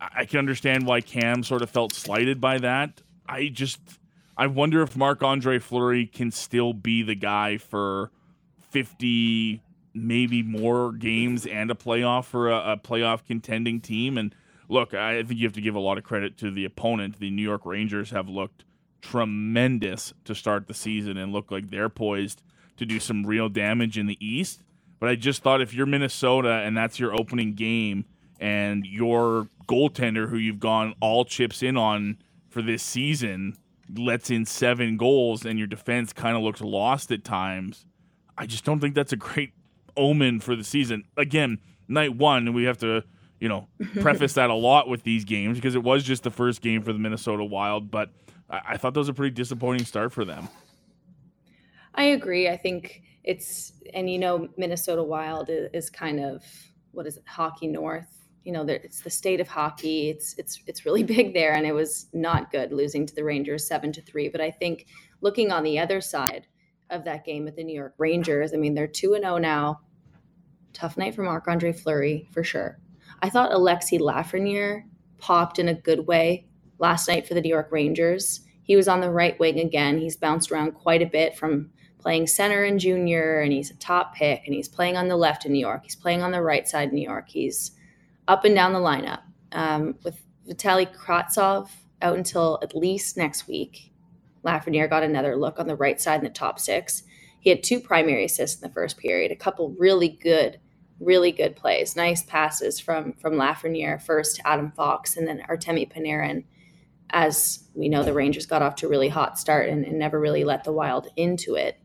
[0.00, 3.02] I can understand why Cam sort of felt slighted by that.
[3.26, 3.80] I just
[4.36, 8.10] I wonder if Marc Andre Fleury can still be the guy for
[8.70, 9.62] fifty,
[9.94, 14.18] maybe more games and a playoff for a, a playoff contending team.
[14.18, 14.34] And
[14.68, 17.18] look, I think you have to give a lot of credit to the opponent.
[17.18, 18.64] The New York Rangers have looked
[19.00, 22.42] tremendous to start the season and look like they're poised
[22.76, 24.62] to do some real damage in the East.
[24.98, 28.04] But I just thought if you're Minnesota and that's your opening game
[28.40, 33.56] and your goaltender who you've gone all chips in on for this season
[33.94, 37.86] lets in seven goals and your defense kind of looks lost at times,
[38.36, 39.52] I just don't think that's a great
[39.96, 41.04] omen for the season.
[41.16, 43.04] Again, night one, and we have to,
[43.40, 43.68] you know,
[44.00, 46.92] preface that a lot with these games because it was just the first game for
[46.92, 48.10] the Minnesota Wild, but
[48.50, 50.48] I, I thought that was a pretty disappointing start for them.
[51.94, 52.48] I agree.
[52.48, 56.42] I think it's and you know Minnesota Wild is, is kind of
[56.92, 58.08] what is it hockey north.
[58.44, 60.08] You know, there- it's the state of hockey.
[60.08, 63.66] It's it's it's really big there, and it was not good losing to the Rangers
[63.66, 64.28] seven to three.
[64.28, 64.86] But I think
[65.20, 66.46] looking on the other side
[66.88, 69.80] of that game with the New York Rangers, I mean they're two and zero now.
[70.72, 72.78] Tough night for Marc Andre Fleury for sure.
[73.22, 74.84] I thought Alexi Lafreniere
[75.18, 76.46] popped in a good way
[76.78, 78.42] last night for the New York Rangers.
[78.62, 79.98] He was on the right wing again.
[79.98, 81.70] He's bounced around quite a bit from
[82.06, 85.44] playing center in junior, and he's a top pick, and he's playing on the left
[85.44, 85.82] in New York.
[85.82, 87.28] He's playing on the right side in New York.
[87.28, 87.72] He's
[88.28, 91.68] up and down the lineup um, with Vitali Kravtsov
[92.00, 93.92] out until at least next week.
[94.44, 97.02] Lafreniere got another look on the right side in the top six.
[97.40, 100.60] He had two primary assists in the first period, a couple really good,
[101.00, 105.92] really good plays, nice passes from from Lafreniere first to Adam Fox and then Artemi
[105.92, 106.44] Panarin.
[107.10, 110.20] As we know, the Rangers got off to a really hot start and, and never
[110.20, 111.80] really let the Wild into it.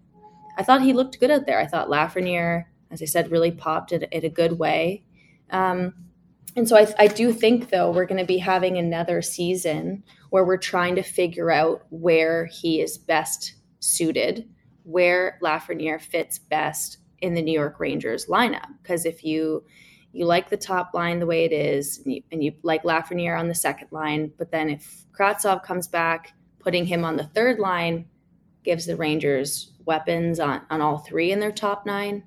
[0.57, 1.59] I thought he looked good out there.
[1.59, 5.03] I thought Lafreniere, as I said, really popped it in a good way.
[5.49, 5.93] Um,
[6.55, 10.43] and so I, I do think, though, we're going to be having another season where
[10.43, 14.49] we're trying to figure out where he is best suited,
[14.83, 18.67] where Lafreniere fits best in the New York Rangers lineup.
[18.81, 19.63] Because if you
[20.13, 23.39] you like the top line the way it is, and you, and you like Lafreniere
[23.39, 27.59] on the second line, but then if Kravtsov comes back, putting him on the third
[27.59, 28.05] line
[28.63, 32.23] gives the Rangers weapons on, on all three in their top nine.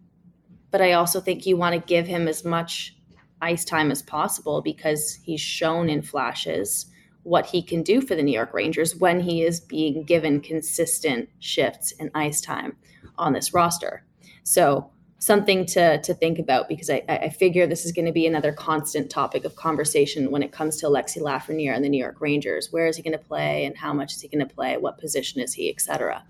[0.70, 2.96] But I also think you want to give him as much
[3.40, 6.86] ice time as possible because he's shown in flashes
[7.22, 11.28] what he can do for the New York Rangers when he is being given consistent
[11.38, 12.76] shifts and ice time
[13.16, 14.04] on this roster.
[14.42, 14.90] So
[15.24, 18.52] something to to think about because I, I figure this is going to be another
[18.52, 22.70] constant topic of conversation when it comes to Alexi Lafreniere and the New York Rangers.
[22.70, 24.76] Where is he going to play and how much is he going to play?
[24.76, 26.24] What position is he, etc.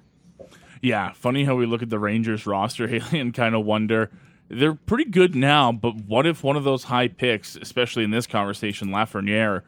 [0.81, 4.11] Yeah, funny how we look at the Rangers roster, Hailey, and kind of wonder
[4.49, 8.27] they're pretty good now, but what if one of those high picks, especially in this
[8.27, 9.63] conversation, Lafreniere,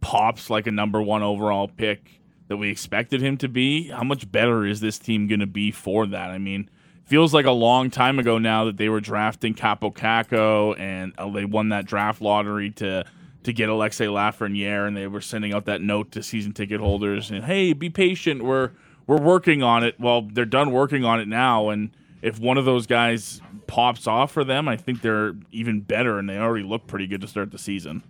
[0.00, 3.88] pops like a number one overall pick that we expected him to be?
[3.88, 6.30] How much better is this team going to be for that?
[6.30, 6.70] I mean,
[7.04, 11.28] feels like a long time ago now that they were drafting Kaapo Kakko and uh,
[11.30, 13.04] they won that draft lottery to
[13.44, 17.30] to get Alexei Lafreniere, and they were sending out that note to season ticket holders
[17.30, 18.70] and hey, be patient, we're
[19.06, 19.98] we're working on it.
[19.98, 21.90] Well, they're done working on it now, and
[22.22, 26.28] if one of those guys pops off for them, I think they're even better, and
[26.28, 28.04] they already look pretty good to start the season.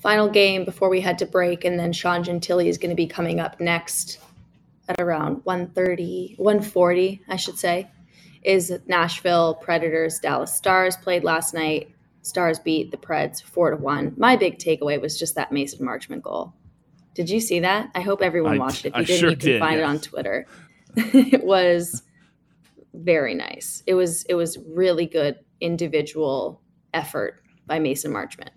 [0.00, 3.06] Final game before we head to break, and then Sean Gentille is going to be
[3.06, 4.18] coming up next
[4.88, 7.90] at around 130, 140, I should say,
[8.42, 11.90] is Nashville Predators Dallas Stars played last night.
[12.22, 14.14] Stars beat the Preds four to one.
[14.16, 16.54] My big takeaway was just that Mason Marchment goal.
[17.14, 17.90] Did you see that?
[17.94, 18.88] I hope everyone I- watched it.
[18.88, 20.00] If I you didn't, sure you can did, find it on.
[20.00, 20.46] Twitter.
[20.96, 22.02] it was
[22.94, 23.82] very nice.
[23.86, 26.60] It was it was really good individual
[26.94, 28.50] effort by Mason Marchment.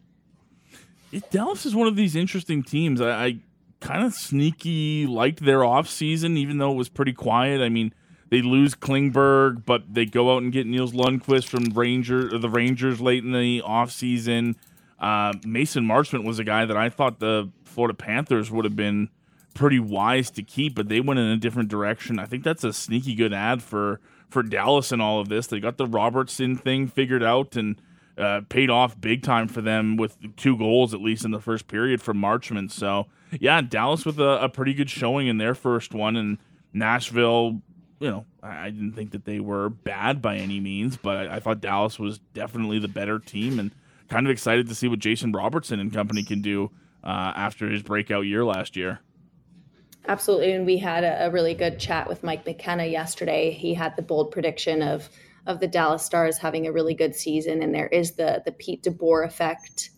[1.11, 2.99] It, Dallas is one of these interesting teams.
[3.01, 3.39] I, I
[3.85, 7.61] kind of sneaky liked their offseason, even though it was pretty quiet.
[7.61, 7.93] I mean,
[8.29, 12.99] they lose Klingberg, but they go out and get Nils Lundkvist from Ranger the Rangers
[12.99, 14.55] late in the offseason.
[14.99, 19.09] Uh, Mason Marchment was a guy that I thought the Florida Panthers would have been
[19.53, 22.17] pretty wise to keep, but they went in a different direction.
[22.17, 25.45] I think that's a sneaky good add for for Dallas and all of this.
[25.45, 27.79] They got the Robertson thing figured out and
[28.17, 31.67] uh, paid off big time for them with two goals at least in the first
[31.67, 32.71] period from Marchment.
[32.71, 33.07] So
[33.39, 36.37] yeah, Dallas with a, a pretty good showing in their first one, and
[36.73, 37.61] Nashville.
[37.99, 41.39] You know, I didn't think that they were bad by any means, but I, I
[41.39, 43.71] thought Dallas was definitely the better team, and
[44.09, 46.71] kind of excited to see what Jason Robertson and company can do
[47.03, 48.99] uh, after his breakout year last year.
[50.07, 53.51] Absolutely, and we had a, a really good chat with Mike McKenna yesterday.
[53.51, 55.09] He had the bold prediction of
[55.45, 58.83] of the Dallas Stars having a really good season, and there is the the Pete
[58.83, 59.91] DeBoer effect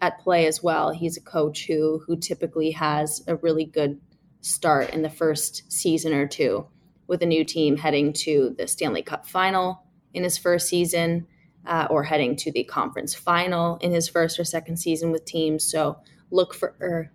[0.00, 0.90] at play as well.
[0.90, 4.00] He's a coach who who typically has a really good
[4.40, 6.66] start in the first season or two
[7.06, 9.82] with a new team heading to the Stanley Cup final
[10.12, 11.26] in his first season,
[11.66, 15.64] uh, or heading to the conference final in his first or second season with teams.
[15.64, 15.98] So
[16.30, 17.10] look for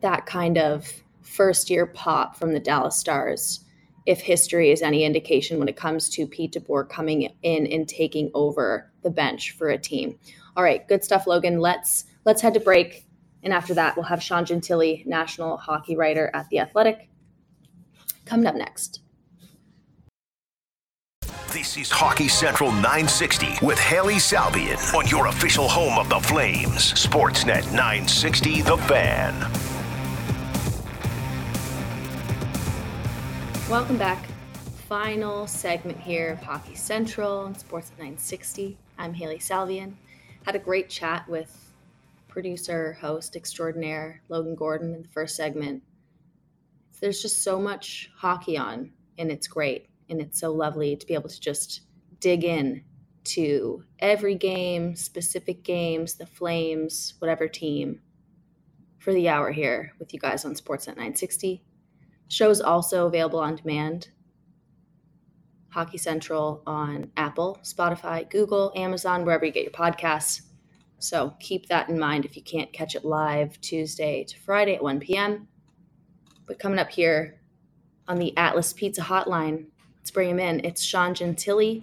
[0.00, 3.64] that kind of first year pop from the Dallas Stars
[4.06, 8.30] if history is any indication when it comes to Pete DeBoer coming in and taking
[8.34, 10.18] over the bench for a team.
[10.56, 11.60] All right, good stuff, Logan.
[11.60, 13.06] Let's let's head to break,
[13.42, 17.08] and after that, we'll have Sean Gentille, national hockey writer at the Athletic,
[18.24, 19.00] coming up next.
[21.52, 26.94] This is Hockey Central 960 with Hailey Salvian on your official home of the Flames.
[26.94, 29.71] Sportsnet 960 The Fan.
[33.70, 34.26] Welcome back.
[34.88, 38.76] Final segment here of Hockey Central and Sportsnet 960.
[38.98, 39.94] I'm Hailey Salvian.
[40.44, 41.72] Had a great chat with
[42.28, 45.82] producer, host extraordinaire Logan Gordon in the first segment.
[47.00, 49.86] There's just so much hockey on, and it's great.
[50.10, 51.82] And it's so lovely to be able to just
[52.20, 52.84] dig in
[53.24, 58.00] to every game, specific games, the Flames, whatever team
[58.98, 61.62] for the hour here with you guys on Sportsnet 960.
[62.32, 64.08] Show is also available on demand.
[65.68, 70.40] Hockey Central on Apple, Spotify, Google, Amazon, wherever you get your podcasts.
[70.98, 74.82] So keep that in mind if you can't catch it live Tuesday to Friday at
[74.82, 75.46] 1 p.m.
[76.46, 77.38] But coming up here
[78.08, 79.66] on the Atlas Pizza Hotline,
[79.98, 80.64] let's bring him in.
[80.64, 81.82] It's Sean Gentille,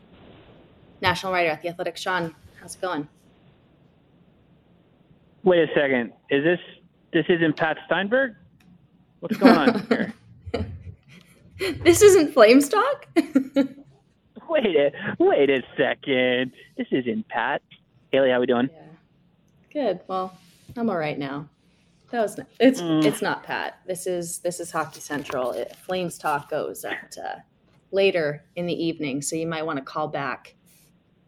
[0.99, 1.95] national writer at The Athletic.
[1.95, 3.07] Sean, how's it going?
[5.43, 6.11] Wait a second.
[6.31, 6.59] Is this
[7.13, 8.33] this isn't Pat Steinberg?
[9.19, 10.11] What's going on here?
[11.83, 13.05] This isn't Flames talk?
[13.15, 16.51] Wait a wait a second.
[16.77, 17.61] This isn't Pat.
[18.11, 18.69] Hailey, how are we doing?
[18.71, 18.81] Yeah.
[19.71, 19.99] Good.
[20.07, 20.35] Well,
[20.75, 21.47] I'm all right now.
[22.11, 23.03] That was it's Mm.
[23.05, 23.79] it's not Pat.
[23.85, 25.51] This is this is Hockey Central.
[25.51, 27.35] It, Flames talk goes at uh,
[27.91, 30.55] later in the evening, so you might want to call back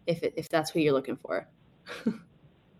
[0.07, 1.47] if it, if that's who you're looking for.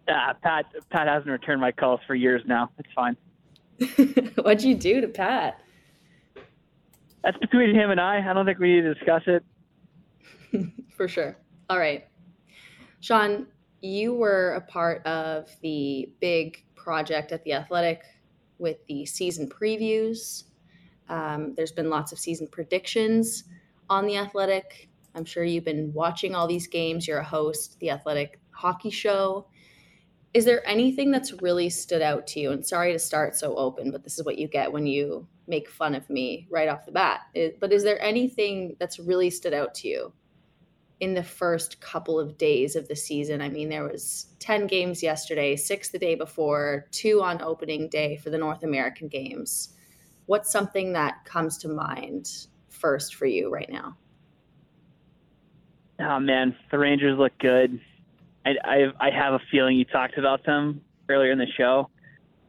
[0.10, 2.70] Ah, Pat Pat hasn't returned my calls for years now.
[2.80, 3.16] It's fine.
[4.44, 5.61] What'd you do to Pat?
[7.24, 8.28] That's between him and I.
[8.28, 9.44] I don't think we need to discuss it.
[10.98, 11.38] For sure.
[11.70, 12.06] All right.
[13.00, 13.48] Sean,
[13.82, 18.02] you were a part of the big project at the Athletic
[18.58, 20.44] with the season previews.
[21.10, 23.44] Um, there's been lots of season predictions
[23.90, 24.90] on the Athletic.
[25.14, 27.08] I'm sure you've been watching all these games.
[27.08, 29.48] You're a host, the Athletic Hockey Show.
[30.34, 32.52] Is there anything that's really stood out to you?
[32.52, 35.70] And sorry to start so open, but this is what you get when you make
[35.70, 37.22] fun of me right off the bat.
[37.60, 40.14] But is there anything that's really stood out to you
[41.02, 43.42] in the first couple of days of the season.
[43.42, 48.18] I mean, there was 10 games yesterday, 6 the day before, 2 on opening day
[48.18, 49.74] for the North American games.
[50.28, 52.30] What's something that comes to mind
[52.70, 53.98] first for you right now?
[56.00, 57.82] Oh man, the Rangers look good.
[58.46, 61.90] I I, I have a feeling you talked about them earlier in the show.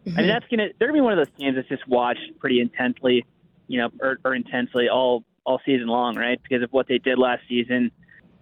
[0.04, 0.28] I mean, mm-hmm.
[0.28, 3.24] that's gonna they're gonna be one of those games that's just watched pretty intensely,
[3.68, 6.40] you know, or, or intensely all all season long, right?
[6.42, 7.90] Because of what they did last season,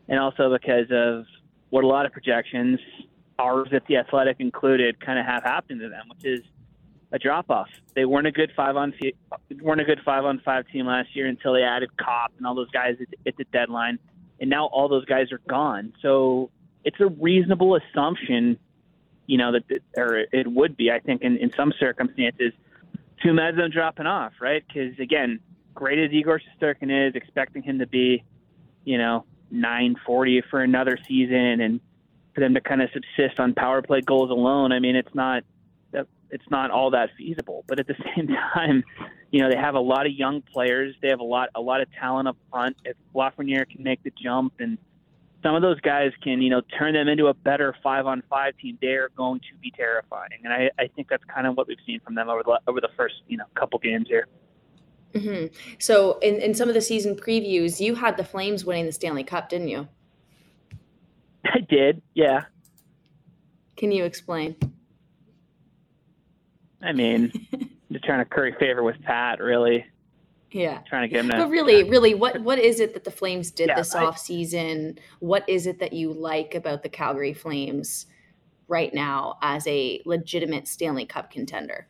[0.09, 1.25] and also because of
[1.71, 2.81] what a lot of projections,
[3.39, 6.41] ours at the Athletic included, kind of have happened to them, which is
[7.13, 7.69] a drop off.
[7.95, 8.95] They weren't a good five on
[9.61, 12.55] weren't a good five on five team last year until they added Copp and all
[12.55, 13.99] those guys at, at the deadline,
[14.41, 15.93] and now all those guys are gone.
[16.03, 16.51] So
[16.85, 18.59] it's a reasonable assumption,
[19.27, 22.53] you know, that, or it would be, I think, in, in some circumstances,
[23.23, 24.65] to Medvedev dropping off, right?
[24.67, 25.41] Because again,
[25.75, 28.25] great as Igor Shesterkin is, expecting him to be,
[28.85, 31.81] you know, 940 for another season, and
[32.35, 35.45] for them to kind of subsist on power play goals alone, I mean, it's not
[36.31, 37.65] it's not all that feasible.
[37.67, 38.85] But at the same time,
[39.31, 40.95] you know, they have a lot of young players.
[41.03, 42.77] They have a lot a lot of talent up front.
[42.85, 44.79] If Lafreniere can make the jump and
[45.43, 48.57] some of those guys can, you know, turn them into a better five on five
[48.59, 50.41] team, they're going to be terrifying.
[50.45, 52.81] And I, I think that's kind of what we've seen from them over the over
[52.81, 54.27] the first, you know, couple games here.
[55.15, 55.55] Mm-hmm.
[55.79, 59.25] So in, in some of the season previews, you had the Flames winning the Stanley
[59.25, 59.89] Cup, didn't you?
[61.45, 62.45] I did, yeah.
[63.77, 64.57] Can you explain?
[66.83, 67.33] I mean,
[67.93, 69.87] just trying to curry favor with Pat, really.
[70.53, 70.81] Yeah.
[70.89, 71.37] Trying to get him to.
[71.39, 74.19] But really, really, what what is it that the Flames did Yeah, this I- off
[74.19, 74.99] season?
[75.21, 78.07] What is it that you like about the Calgary Flames
[78.69, 81.87] right now as a legitimate Stanley Cup contender?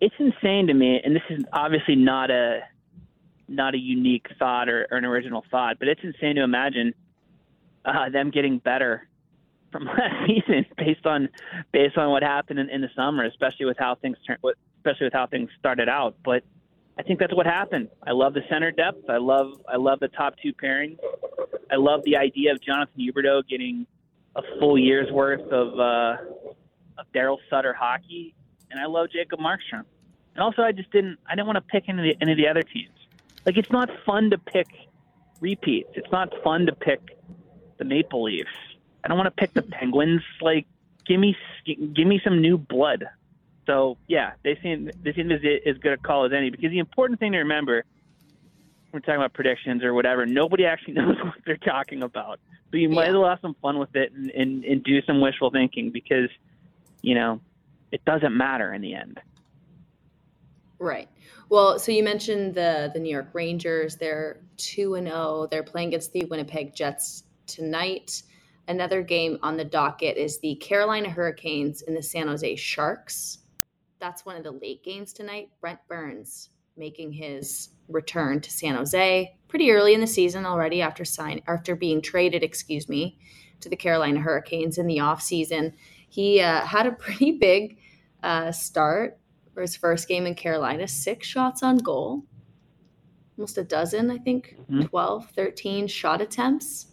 [0.00, 2.60] it's insane to me, and this is obviously not a
[3.48, 6.94] not a unique thought or, or an original thought, but it's insane to imagine
[7.84, 9.08] uh, them getting better
[9.72, 11.28] from last season based on
[11.72, 14.38] based on what happened in, in the summer, especially with how things turned,
[14.78, 16.16] especially with how things started out.
[16.24, 16.42] But
[16.98, 17.88] I think that's what happened.
[18.06, 19.08] I love the center depth.
[19.08, 20.98] I love I love the top two pairings.
[21.70, 23.86] I love the idea of Jonathan Huberdeau getting
[24.34, 26.16] a full year's worth of uh,
[26.98, 28.34] of Darryl Sutter hockey
[28.70, 29.84] and I love Jacob Markstrom.
[30.34, 32.38] And also, I just didn't I didn't want to pick any of the, any of
[32.38, 32.94] the other teams.
[33.44, 34.68] Like it's not fun to pick
[35.40, 35.90] repeats.
[35.94, 37.00] It's not fun to pick
[37.78, 38.48] the Maple Leafs.
[39.04, 40.22] I don't want to pick the Penguins.
[40.40, 40.66] Like
[41.06, 43.04] give me give me some new blood.
[43.68, 46.48] So yeah, they seem they seem as, as good a call as any.
[46.50, 47.84] Because the important thing to remember,
[48.90, 52.40] when we're talking about predictions or whatever, nobody actually knows what they're talking about.
[52.70, 53.10] So you might Yeah.
[53.10, 56.30] as well have some fun with it and, and, and do some wishful thinking because,
[57.02, 57.40] you know,
[57.92, 59.20] it doesn't matter in the end.
[60.78, 61.08] Right.
[61.50, 63.96] Well, so you mentioned the the New York Rangers.
[63.96, 65.46] They're two and zero.
[65.50, 68.22] They're playing against the Winnipeg Jets tonight.
[68.66, 73.38] Another game on the docket is the Carolina Hurricanes and the San Jose Sharks.
[74.00, 75.50] That's one of the late games tonight.
[75.60, 81.04] Brent Burns making his return to San Jose pretty early in the season already after
[81.04, 83.18] sign after being traded, excuse me,
[83.60, 85.72] to the Carolina Hurricanes in the offseason.
[86.08, 87.78] He uh, had a pretty big
[88.22, 89.18] uh, start
[89.54, 92.22] for his first game in Carolina, six shots on goal,
[93.36, 94.88] almost a dozen, I think, Mhm.
[94.88, 96.86] 12, 13 shot attempts.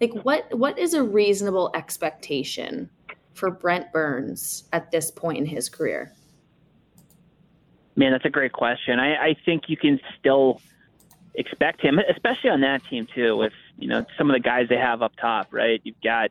[0.00, 2.88] Like what what is a reasonable expectation
[3.34, 6.14] for Brent Burns at this point in his career?
[8.00, 8.98] Man, that's a great question.
[8.98, 10.62] I, I think you can still
[11.34, 14.78] expect him, especially on that team too, with you know some of the guys they
[14.78, 15.48] have up top.
[15.52, 16.30] Right, you've got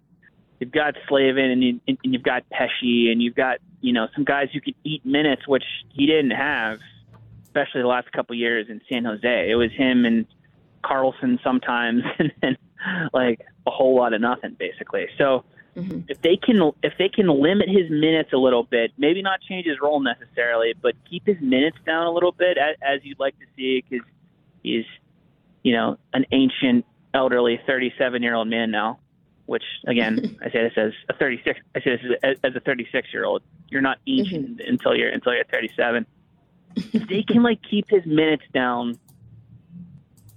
[0.59, 4.23] you've got Slavin and, you, and you've got Pesce and you've got you know some
[4.23, 5.63] guys who could eat minutes, which
[5.93, 6.79] he didn't have,
[7.43, 9.51] especially the last couple of years in San Jose.
[9.51, 10.25] It was him and
[10.83, 12.57] Karlsson sometimes, and then
[13.13, 15.05] like a whole lot of nothing basically.
[15.19, 15.45] So
[15.79, 16.05] Mhm.
[16.07, 19.65] if they can if they can limit his minutes a little bit, maybe not change
[19.65, 23.37] his role necessarily, but keep his minutes down a little bit as, as you'd like
[23.39, 24.05] to see, because
[24.63, 24.85] he's
[25.63, 28.99] you know an ancient, elderly, 37 year old man now.
[29.45, 31.59] Which again, I say this as a 36.
[31.75, 33.41] I say this as, as a 36 year old.
[33.69, 36.05] You're not ancient until you're until you're 37.
[36.75, 38.99] if they can like keep his minutes down,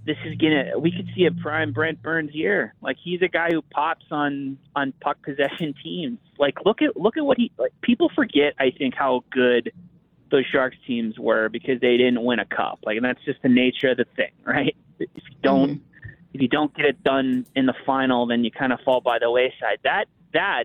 [0.05, 2.75] this is gonna we could see a prime Brent Burns year.
[2.83, 6.19] Like he's a guy who pops on on puck possession teams.
[6.39, 9.73] Like look at look at what he like people forget I think how good
[10.31, 12.81] those Sharks teams were because they didn't win a cup.
[12.85, 14.77] Like and that's just the nature of the thing, right?
[14.99, 16.11] If you don't mm-hmm.
[16.35, 19.19] if you don't get it done in the final then you kind of fall by
[19.21, 19.79] the wayside.
[19.85, 20.65] That that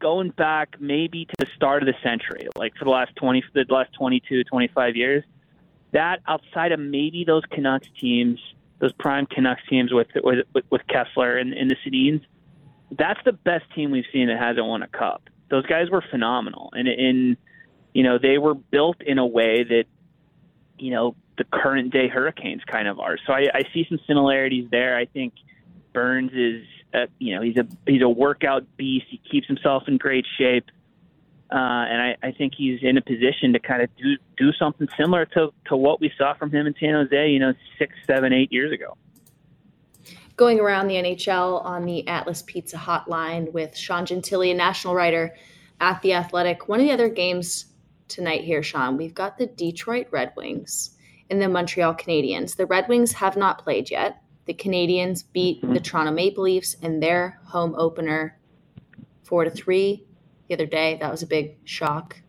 [0.00, 3.64] going back maybe to the start of the century, like for the last 20 the
[3.70, 5.24] last 22 25 years,
[5.92, 8.38] that outside of maybe those Canucks teams,
[8.78, 12.22] those prime Canucks teams with with, with Kesler and, and the Sedins,
[12.96, 15.22] that's the best team we've seen that hasn't won a cup.
[15.50, 17.36] Those guys were phenomenal, and in
[17.92, 19.84] you know they were built in a way that
[20.78, 23.16] you know the current day Hurricanes kind of are.
[23.26, 24.96] So I, I see some similarities there.
[24.96, 25.34] I think
[25.92, 26.64] Burns is
[26.94, 29.06] uh, you know he's a he's a workout beast.
[29.08, 30.66] He keeps himself in great shape.
[31.52, 34.88] Uh, and I, I think he's in a position to kind of do do something
[34.96, 38.32] similar to, to what we saw from him in San Jose, you know, six, seven,
[38.32, 38.96] eight years ago.
[40.36, 45.34] Going around the NHL on the Atlas Pizza Hotline with Sean Gentille, a national writer
[45.80, 46.68] at the Athletic.
[46.68, 47.66] One of the other games
[48.06, 50.96] tonight here, Sean, we've got the Detroit Red Wings
[51.30, 52.56] and the Montreal Canadiens.
[52.56, 54.22] The Red Wings have not played yet.
[54.46, 58.38] The Canadiens beat the Toronto Maple Leafs in their home opener
[59.24, 60.04] four to three
[60.50, 60.98] the other day.
[61.00, 62.20] That was a big shock.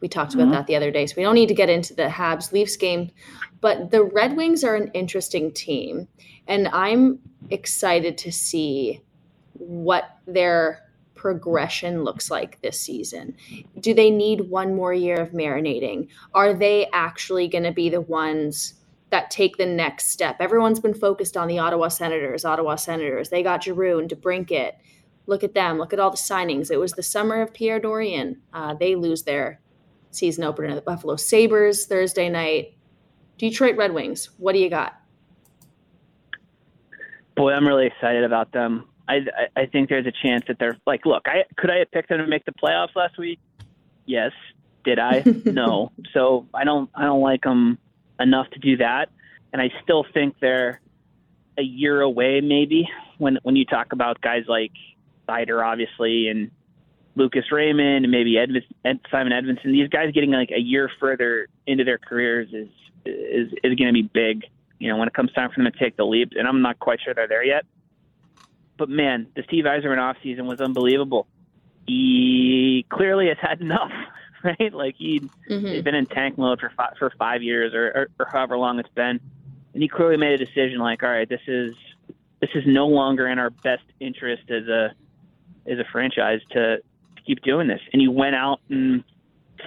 [0.00, 0.52] We talked about mm-hmm.
[0.52, 1.06] that the other day.
[1.06, 3.10] So we don't need to get into the Habs Leafs game,
[3.60, 6.06] but the Red Wings are an interesting team.
[6.46, 7.18] And I'm
[7.50, 9.00] excited to see
[9.54, 10.82] what their
[11.14, 13.34] progression looks like this season.
[13.80, 16.08] Do they need one more year of marinating?
[16.34, 18.74] Are they actually going to be the ones
[19.10, 20.36] that take the next step?
[20.38, 23.30] Everyone's been focused on the Ottawa Senators, Ottawa Senators.
[23.30, 24.72] They got Giroux and DeBrincat.
[25.26, 25.78] Look at them.
[25.78, 26.70] Look at all the signings.
[26.70, 28.36] It was the summer of Pierre Dorion.
[28.52, 29.60] Uh, they lose their
[30.10, 32.74] season opener to the Buffalo Sabres Thursday night.
[33.38, 34.30] Detroit Red Wings.
[34.38, 34.94] What do you got?
[37.36, 38.86] Boy, I'm really excited about them.
[39.08, 39.20] I,
[39.56, 42.18] I think there's a chance that they're like, look, I could I have picked them
[42.18, 43.40] to make the playoffs last week?
[44.06, 44.32] Yes.
[44.84, 45.22] Did I?
[45.44, 45.90] no.
[46.12, 47.78] So I don't I don't like them
[48.20, 49.10] enough to do that,
[49.52, 50.80] and I still think they're
[51.58, 54.72] a year away maybe when when you talk about guys like
[55.28, 56.50] Seider, obviously, and
[57.16, 58.50] Lucas Raymond and maybe Ed,
[58.84, 59.72] Ed, Simon Edvinsson.
[59.72, 62.68] These guys getting like a year further into their careers is
[63.04, 64.44] is is going to be big.
[64.78, 66.78] You know, when it comes time for them to take the leap, and I'm not
[66.78, 67.64] quite sure they're there yet.
[68.76, 71.26] But man, the Steve Yzerman offseason was unbelievable.
[71.86, 73.92] He clearly has had enough,
[74.42, 74.72] right?
[74.72, 75.66] Like he, mm-hmm.
[75.66, 78.80] he's been in tank mode for five, for five years or, or, or however long
[78.80, 79.20] it's been,
[79.74, 81.74] and he clearly made a decision like, all right, this is
[82.40, 84.92] this is no longer in our best interest as a
[85.66, 87.80] as a franchise to, to keep doing this.
[87.92, 89.04] And he went out and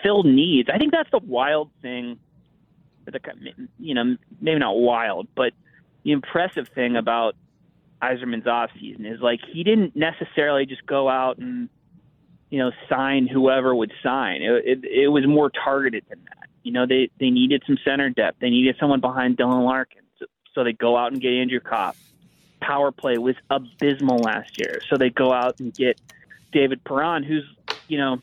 [0.04, 0.70] filled needs.
[0.74, 2.20] I think that's the wild thing.
[3.06, 3.20] The
[3.80, 5.54] you know maybe not wild, but
[6.04, 7.36] the impressive thing about
[8.02, 11.70] Yzerman's offseason is like he didn't necessarily just go out and
[12.50, 14.42] you know sign whoever would sign.
[14.42, 16.50] It, it, it was more targeted than that.
[16.64, 18.40] You know they they needed some center depth.
[18.42, 21.96] They needed someone behind Dylan Larkin, so, so they go out and get Andrew Copp.
[22.62, 26.00] Power play was abysmal last year, so they go out and get
[26.52, 27.44] David Perron, who's
[27.88, 28.22] you know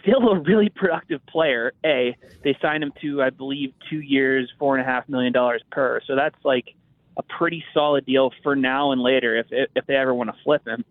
[0.00, 1.72] still a really productive player.
[1.84, 5.62] A they signed him to I believe two years, four and a half million dollars
[5.70, 6.00] per.
[6.06, 6.74] So that's like
[7.16, 10.66] a pretty solid deal for now and later if if they ever want to flip
[10.66, 10.84] him.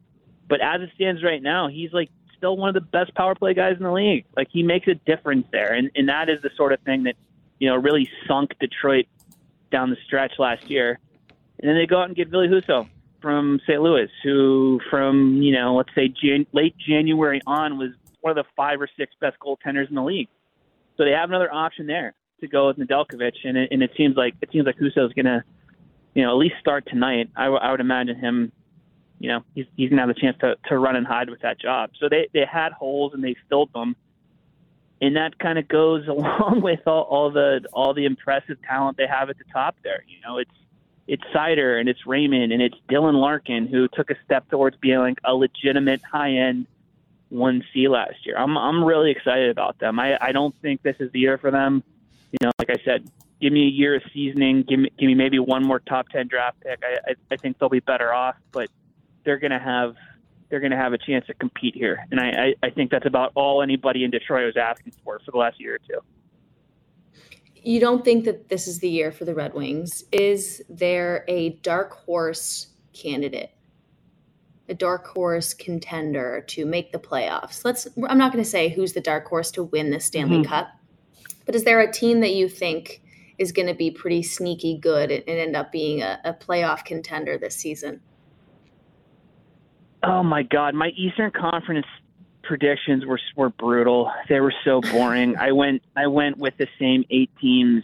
[0.47, 3.53] But as it stands right now, he's like still one of the best power play
[3.53, 4.25] guys in the league.
[4.35, 7.15] Like he makes a difference there, and and that is the sort of thing that
[7.59, 9.07] you know really sunk Detroit
[9.71, 10.99] down the stretch last year.
[11.59, 12.87] And then they go out and get Ville Husso
[13.21, 13.81] from St.
[13.81, 17.89] Louis, who from you know let's say Jan- late January on was
[18.21, 20.29] one of the five or six best goaltenders in the league.
[20.97, 24.15] So they have another option there to go with Nedeljkovic, and it, and it seems
[24.15, 25.43] like it seems like Husso is going to
[26.17, 27.29] you know, at least start tonight.
[27.35, 28.51] I, w- I would imagine him,
[29.19, 31.41] you know, he's, he's going to have a chance to, to run and hide with
[31.41, 31.91] that job.
[31.99, 33.95] So they, they had holes and they filled them.
[34.99, 39.05] And that kind of goes along with all, all the all the impressive talent they
[39.05, 40.03] have at the top there.
[40.07, 40.49] You know, it's
[41.07, 44.99] it's Seider and it's Raymond and it's Dylan Larkin who took a step towards being
[44.99, 46.67] like a legitimate high end
[47.29, 48.37] one C last year.
[48.37, 49.99] I'm I'm really excited about them.
[49.99, 51.83] I, I don't think this is the year for them.
[52.31, 53.09] You know, like I said,
[53.41, 56.27] give me a year of seasoning, give me give me maybe one more top ten
[56.27, 56.79] draft pick.
[56.83, 58.69] I I, I think they'll be better off, but
[59.23, 59.95] they're gonna have
[60.49, 63.31] they're gonna have a chance to compete here, and I, I, I think that's about
[63.35, 66.01] all anybody in Detroit was asking for for the last year or two.
[67.67, 70.05] You don't think that this is the year for the Red Wings?
[70.13, 73.51] Is there a dark horse candidate?
[74.69, 77.63] a dark horse contender to make the playoffs.
[77.63, 80.49] Let's I'm not going to say who's the dark horse to win the Stanley mm-hmm.
[80.49, 80.67] Cup,
[81.45, 83.01] but is there a team that you think
[83.37, 87.37] is going to be pretty sneaky good and, end up being a, a playoff contender
[87.37, 88.01] this season?
[90.03, 91.87] Oh my God, my Eastern Conference
[92.47, 94.11] predictions were were brutal.
[94.29, 95.37] They were so boring.
[95.39, 97.83] I went I went with the same eight teams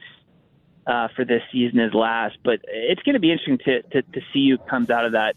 [0.88, 4.22] uh, for this season as last, but it's going to be interesting to, to to
[4.34, 5.36] see who comes out of that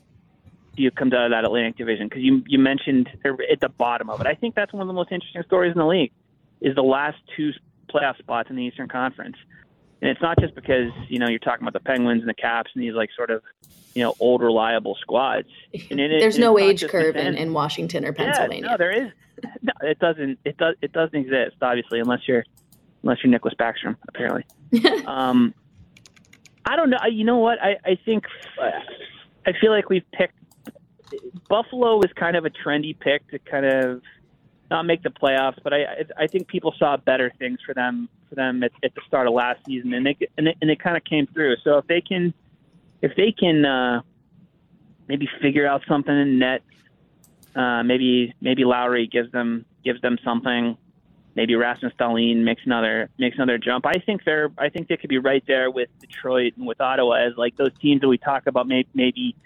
[0.76, 4.20] who comes out of that Atlantic Division because you you mentioned at the bottom of
[4.20, 4.26] it.
[4.26, 6.12] I think that's one of the most interesting stories in the league
[6.60, 7.52] is the last two
[7.88, 9.36] playoff spots in the Eastern Conference.
[10.02, 12.70] And it's not just because you know you're talking about the Penguins and the Caps
[12.74, 13.42] and these like sort of
[13.94, 15.48] you know old reliable squads.
[15.90, 18.64] And it, There's no age curve in, in Washington or Pennsylvania.
[18.64, 19.12] Yeah, no, there is.
[19.62, 20.38] No, it doesn't.
[20.44, 20.76] It does.
[20.82, 22.44] It doesn't exist obviously unless you're
[23.02, 24.44] unless you're Nicklas Backstrom apparently.
[25.06, 25.54] um,
[26.64, 26.98] I don't know.
[27.10, 27.62] You know what?
[27.62, 28.24] I I think
[28.60, 30.34] I feel like we've picked
[31.48, 34.02] Buffalo is kind of a trendy pick to kind of
[34.70, 38.34] not make the playoffs, but I I think people saw better things for them for
[38.34, 40.96] them at, at the start of last season, and they and they, and they kind
[40.96, 41.56] of came through.
[41.64, 42.34] So if they can
[43.02, 44.02] if they can uh,
[45.08, 46.62] maybe figure out something in net,
[47.54, 50.76] uh, maybe maybe Lowry gives them gives them something.
[51.36, 53.86] maybe Rasmus Dahlin makes another makes another jump.
[53.86, 57.14] I think they're I think they could be right there with Detroit and with Ottawa
[57.26, 59.36] as like those teams that we talk about maybe maybe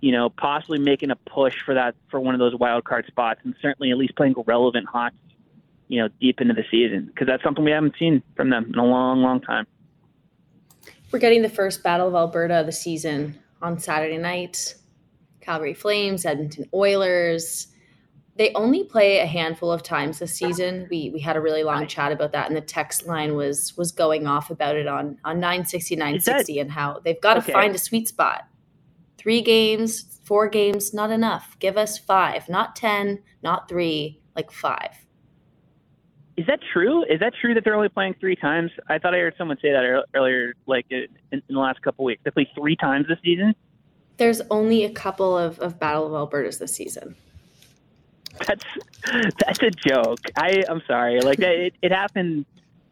[0.00, 3.40] you know possibly making a push for that for one of those wild card spots
[3.44, 5.16] and certainly at least playing relevant hockey
[5.88, 8.78] you know deep into the season because that's something we haven't seen from them in
[8.78, 9.66] a long long time.
[11.10, 14.74] We're getting the first Battle of Alberta of the season on Saturday night.
[15.40, 17.68] Calgary Flames, Edmonton Oilers
[18.38, 20.86] they only play a handful of times this season.
[20.90, 23.90] We we had a really long chat about that, and the text line was was
[23.90, 27.52] going off about it on on 960, 960 and how they've got to okay.
[27.52, 28.46] find a sweet spot.
[29.18, 31.56] Three games, four games, not enough.
[31.58, 34.90] Give us five, not ten, not three, like five.
[36.36, 37.02] Is that true?
[37.04, 38.70] Is that true that they're only playing three times?
[38.88, 42.22] I thought I heard someone say that earlier, like in, in the last couple weeks.
[42.24, 43.54] They play three times this season.
[44.18, 47.16] There's only a couple of, of Battle of Alberta's this season
[48.46, 48.64] that's
[49.38, 50.20] that's a joke.
[50.36, 51.20] I I'm sorry.
[51.20, 52.46] Like that, it, it happened.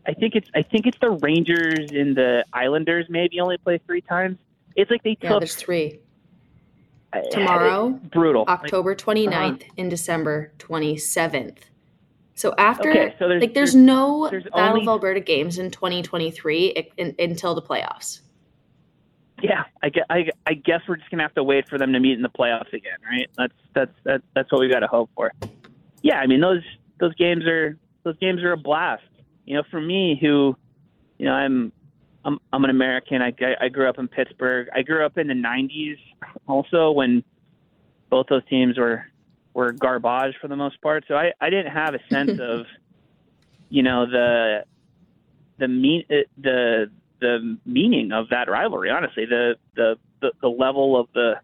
[0.07, 4.01] I think it's I think it's the Rangers and the Islanders maybe only play three
[4.01, 4.39] times.
[4.75, 5.25] It's like they took.
[5.25, 6.01] Yeah, there's three.
[7.31, 8.45] Tomorrow, brutal.
[8.49, 9.73] October 29th uh-huh.
[9.79, 11.59] and December 27th.
[12.35, 15.59] So after, okay, so there's, like, there's, there's no there's Battle only, of Alberta games
[15.59, 18.21] in 2023 in, in, until the playoffs.
[19.43, 22.01] Yeah, I guess, I, I guess we're just gonna have to wait for them to
[22.01, 23.29] meet in the playoffs again, right?
[23.37, 25.33] That's that's that, that's what we got to hope for.
[26.03, 26.63] Yeah, I mean those
[27.01, 29.03] those games are those games are a blast.
[29.45, 30.57] You know, for me, who,
[31.19, 31.73] you know, I'm
[32.27, 33.23] I'm I'm an American.
[33.23, 34.69] I I grew up in Pittsburgh.
[34.75, 35.97] I grew up in the '90s,
[36.49, 37.23] also when
[38.11, 39.07] both those teams were
[39.55, 41.05] were garbage for the most part.
[41.07, 42.67] So I I didn't have a sense of,
[43.69, 44.65] you know, the
[45.59, 48.91] the mean uh, the the meaning of that rivalry.
[48.91, 51.35] Honestly, the the the, the level of the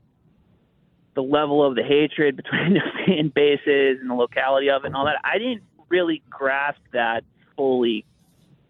[1.14, 4.97] the level of the hatred between the fan bases and the locality of it and
[4.97, 5.20] all that.
[5.22, 7.22] I didn't really grasp that
[7.55, 8.05] fully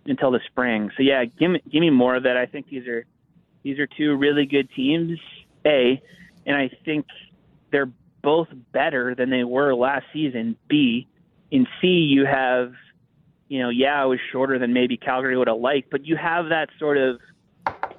[0.07, 0.91] until the spring.
[0.97, 2.37] So yeah, give me give me more of that.
[2.37, 3.05] I think these are
[3.63, 5.19] these are two really good teams.
[5.65, 6.03] A,
[6.45, 7.07] and I think
[7.71, 7.91] they're
[8.23, 10.57] both better than they were last season.
[10.69, 11.07] B,
[11.51, 12.73] in C, you have
[13.53, 16.49] you know, yeah, it was shorter than maybe Calgary would have liked, but you have
[16.49, 17.21] that sort of,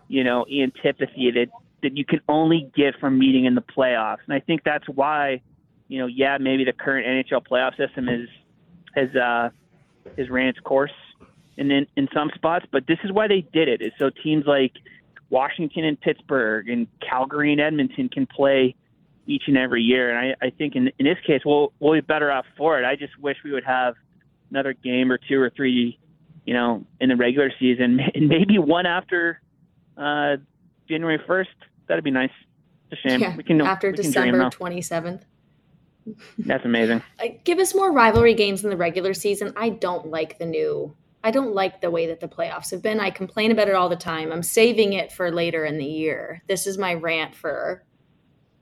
[0.08, 1.46] you know, antipathy that
[1.84, 4.18] that you can only get from meeting in the playoffs.
[4.26, 5.42] And I think that's why,
[5.90, 8.28] you know, yeah, maybe the current NHL playoff system is
[8.96, 9.50] has uh
[10.18, 10.92] has ran its course
[11.58, 13.82] in, in in some spots, but this is why they did it.
[13.82, 14.74] Is so teams like
[15.30, 18.76] Washington and Pittsburgh and Calgary and Edmonton can play
[19.26, 20.16] each and every year.
[20.16, 22.86] And I, I think in in this case we'll we'll be better off for it.
[22.86, 23.96] I just wish we would have
[24.50, 25.98] another game or two or three,
[26.46, 29.42] you know, in the regular season, and maybe one after
[29.98, 30.38] uh,
[30.88, 31.50] January first.
[31.88, 32.32] That'd be nice.
[32.92, 33.20] It's a shame.
[33.20, 35.26] Yeah, we can after we December twenty seventh.
[36.38, 37.02] That's amazing.
[37.44, 39.54] Give us more rivalry games in the regular season.
[39.56, 40.96] I don't like the new.
[41.24, 43.00] I don't like the way that the playoffs have been.
[43.00, 44.32] I complain about it all the time.
[44.32, 46.44] I'm saving it for later in the year.
[46.48, 47.84] This is my rant for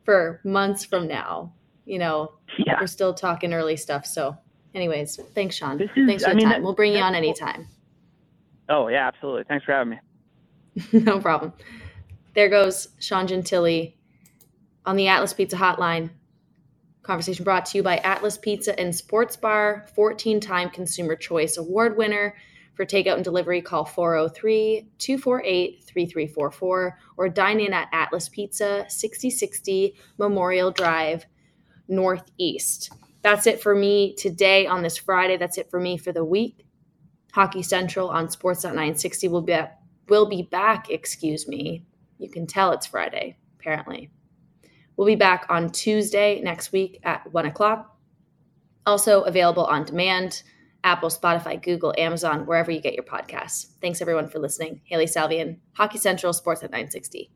[0.03, 1.53] for months from now.
[1.85, 2.77] You know, yeah.
[2.79, 4.37] we're still talking early stuff, so
[4.73, 5.81] Anyways, thanks, Sean.
[5.81, 6.63] Is, thanks for I the mean, time.
[6.63, 7.67] We'll bring you on anytime.
[8.69, 9.43] Oh yeah, absolutely.
[9.43, 9.99] Thanks for having me.
[11.05, 11.51] no problem.
[12.35, 13.93] There goes Sean Gentille
[14.85, 16.11] on the Atlas Pizza Hotline.
[17.03, 21.97] Conversation brought to you by Atlas Pizza and Sports Bar, 14 time Consumer Choice Award
[21.97, 22.35] winner.
[22.73, 29.95] For takeout and delivery, call 403 248 3344 or dine in at Atlas Pizza, 6060
[30.17, 31.25] Memorial Drive,
[31.87, 32.91] Northeast.
[33.21, 35.37] That's it for me today on this Friday.
[35.37, 36.65] That's it for me for the week.
[37.33, 39.57] Hockey Central on Sportsnet 960 will be
[40.09, 40.89] will be back.
[40.89, 41.85] Excuse me.
[42.17, 43.37] You can tell it's Friday.
[43.59, 44.09] Apparently,
[44.97, 47.95] we'll be back on Tuesday next week at one o'clock.
[48.85, 50.43] Also available on demand.
[50.83, 53.71] Apple, Spotify, Google, Amazon, wherever you get your podcasts.
[53.81, 54.81] Thanks everyone for listening.
[54.85, 57.31] Hailey Salvian, Hockey Central, Sportsnet 960.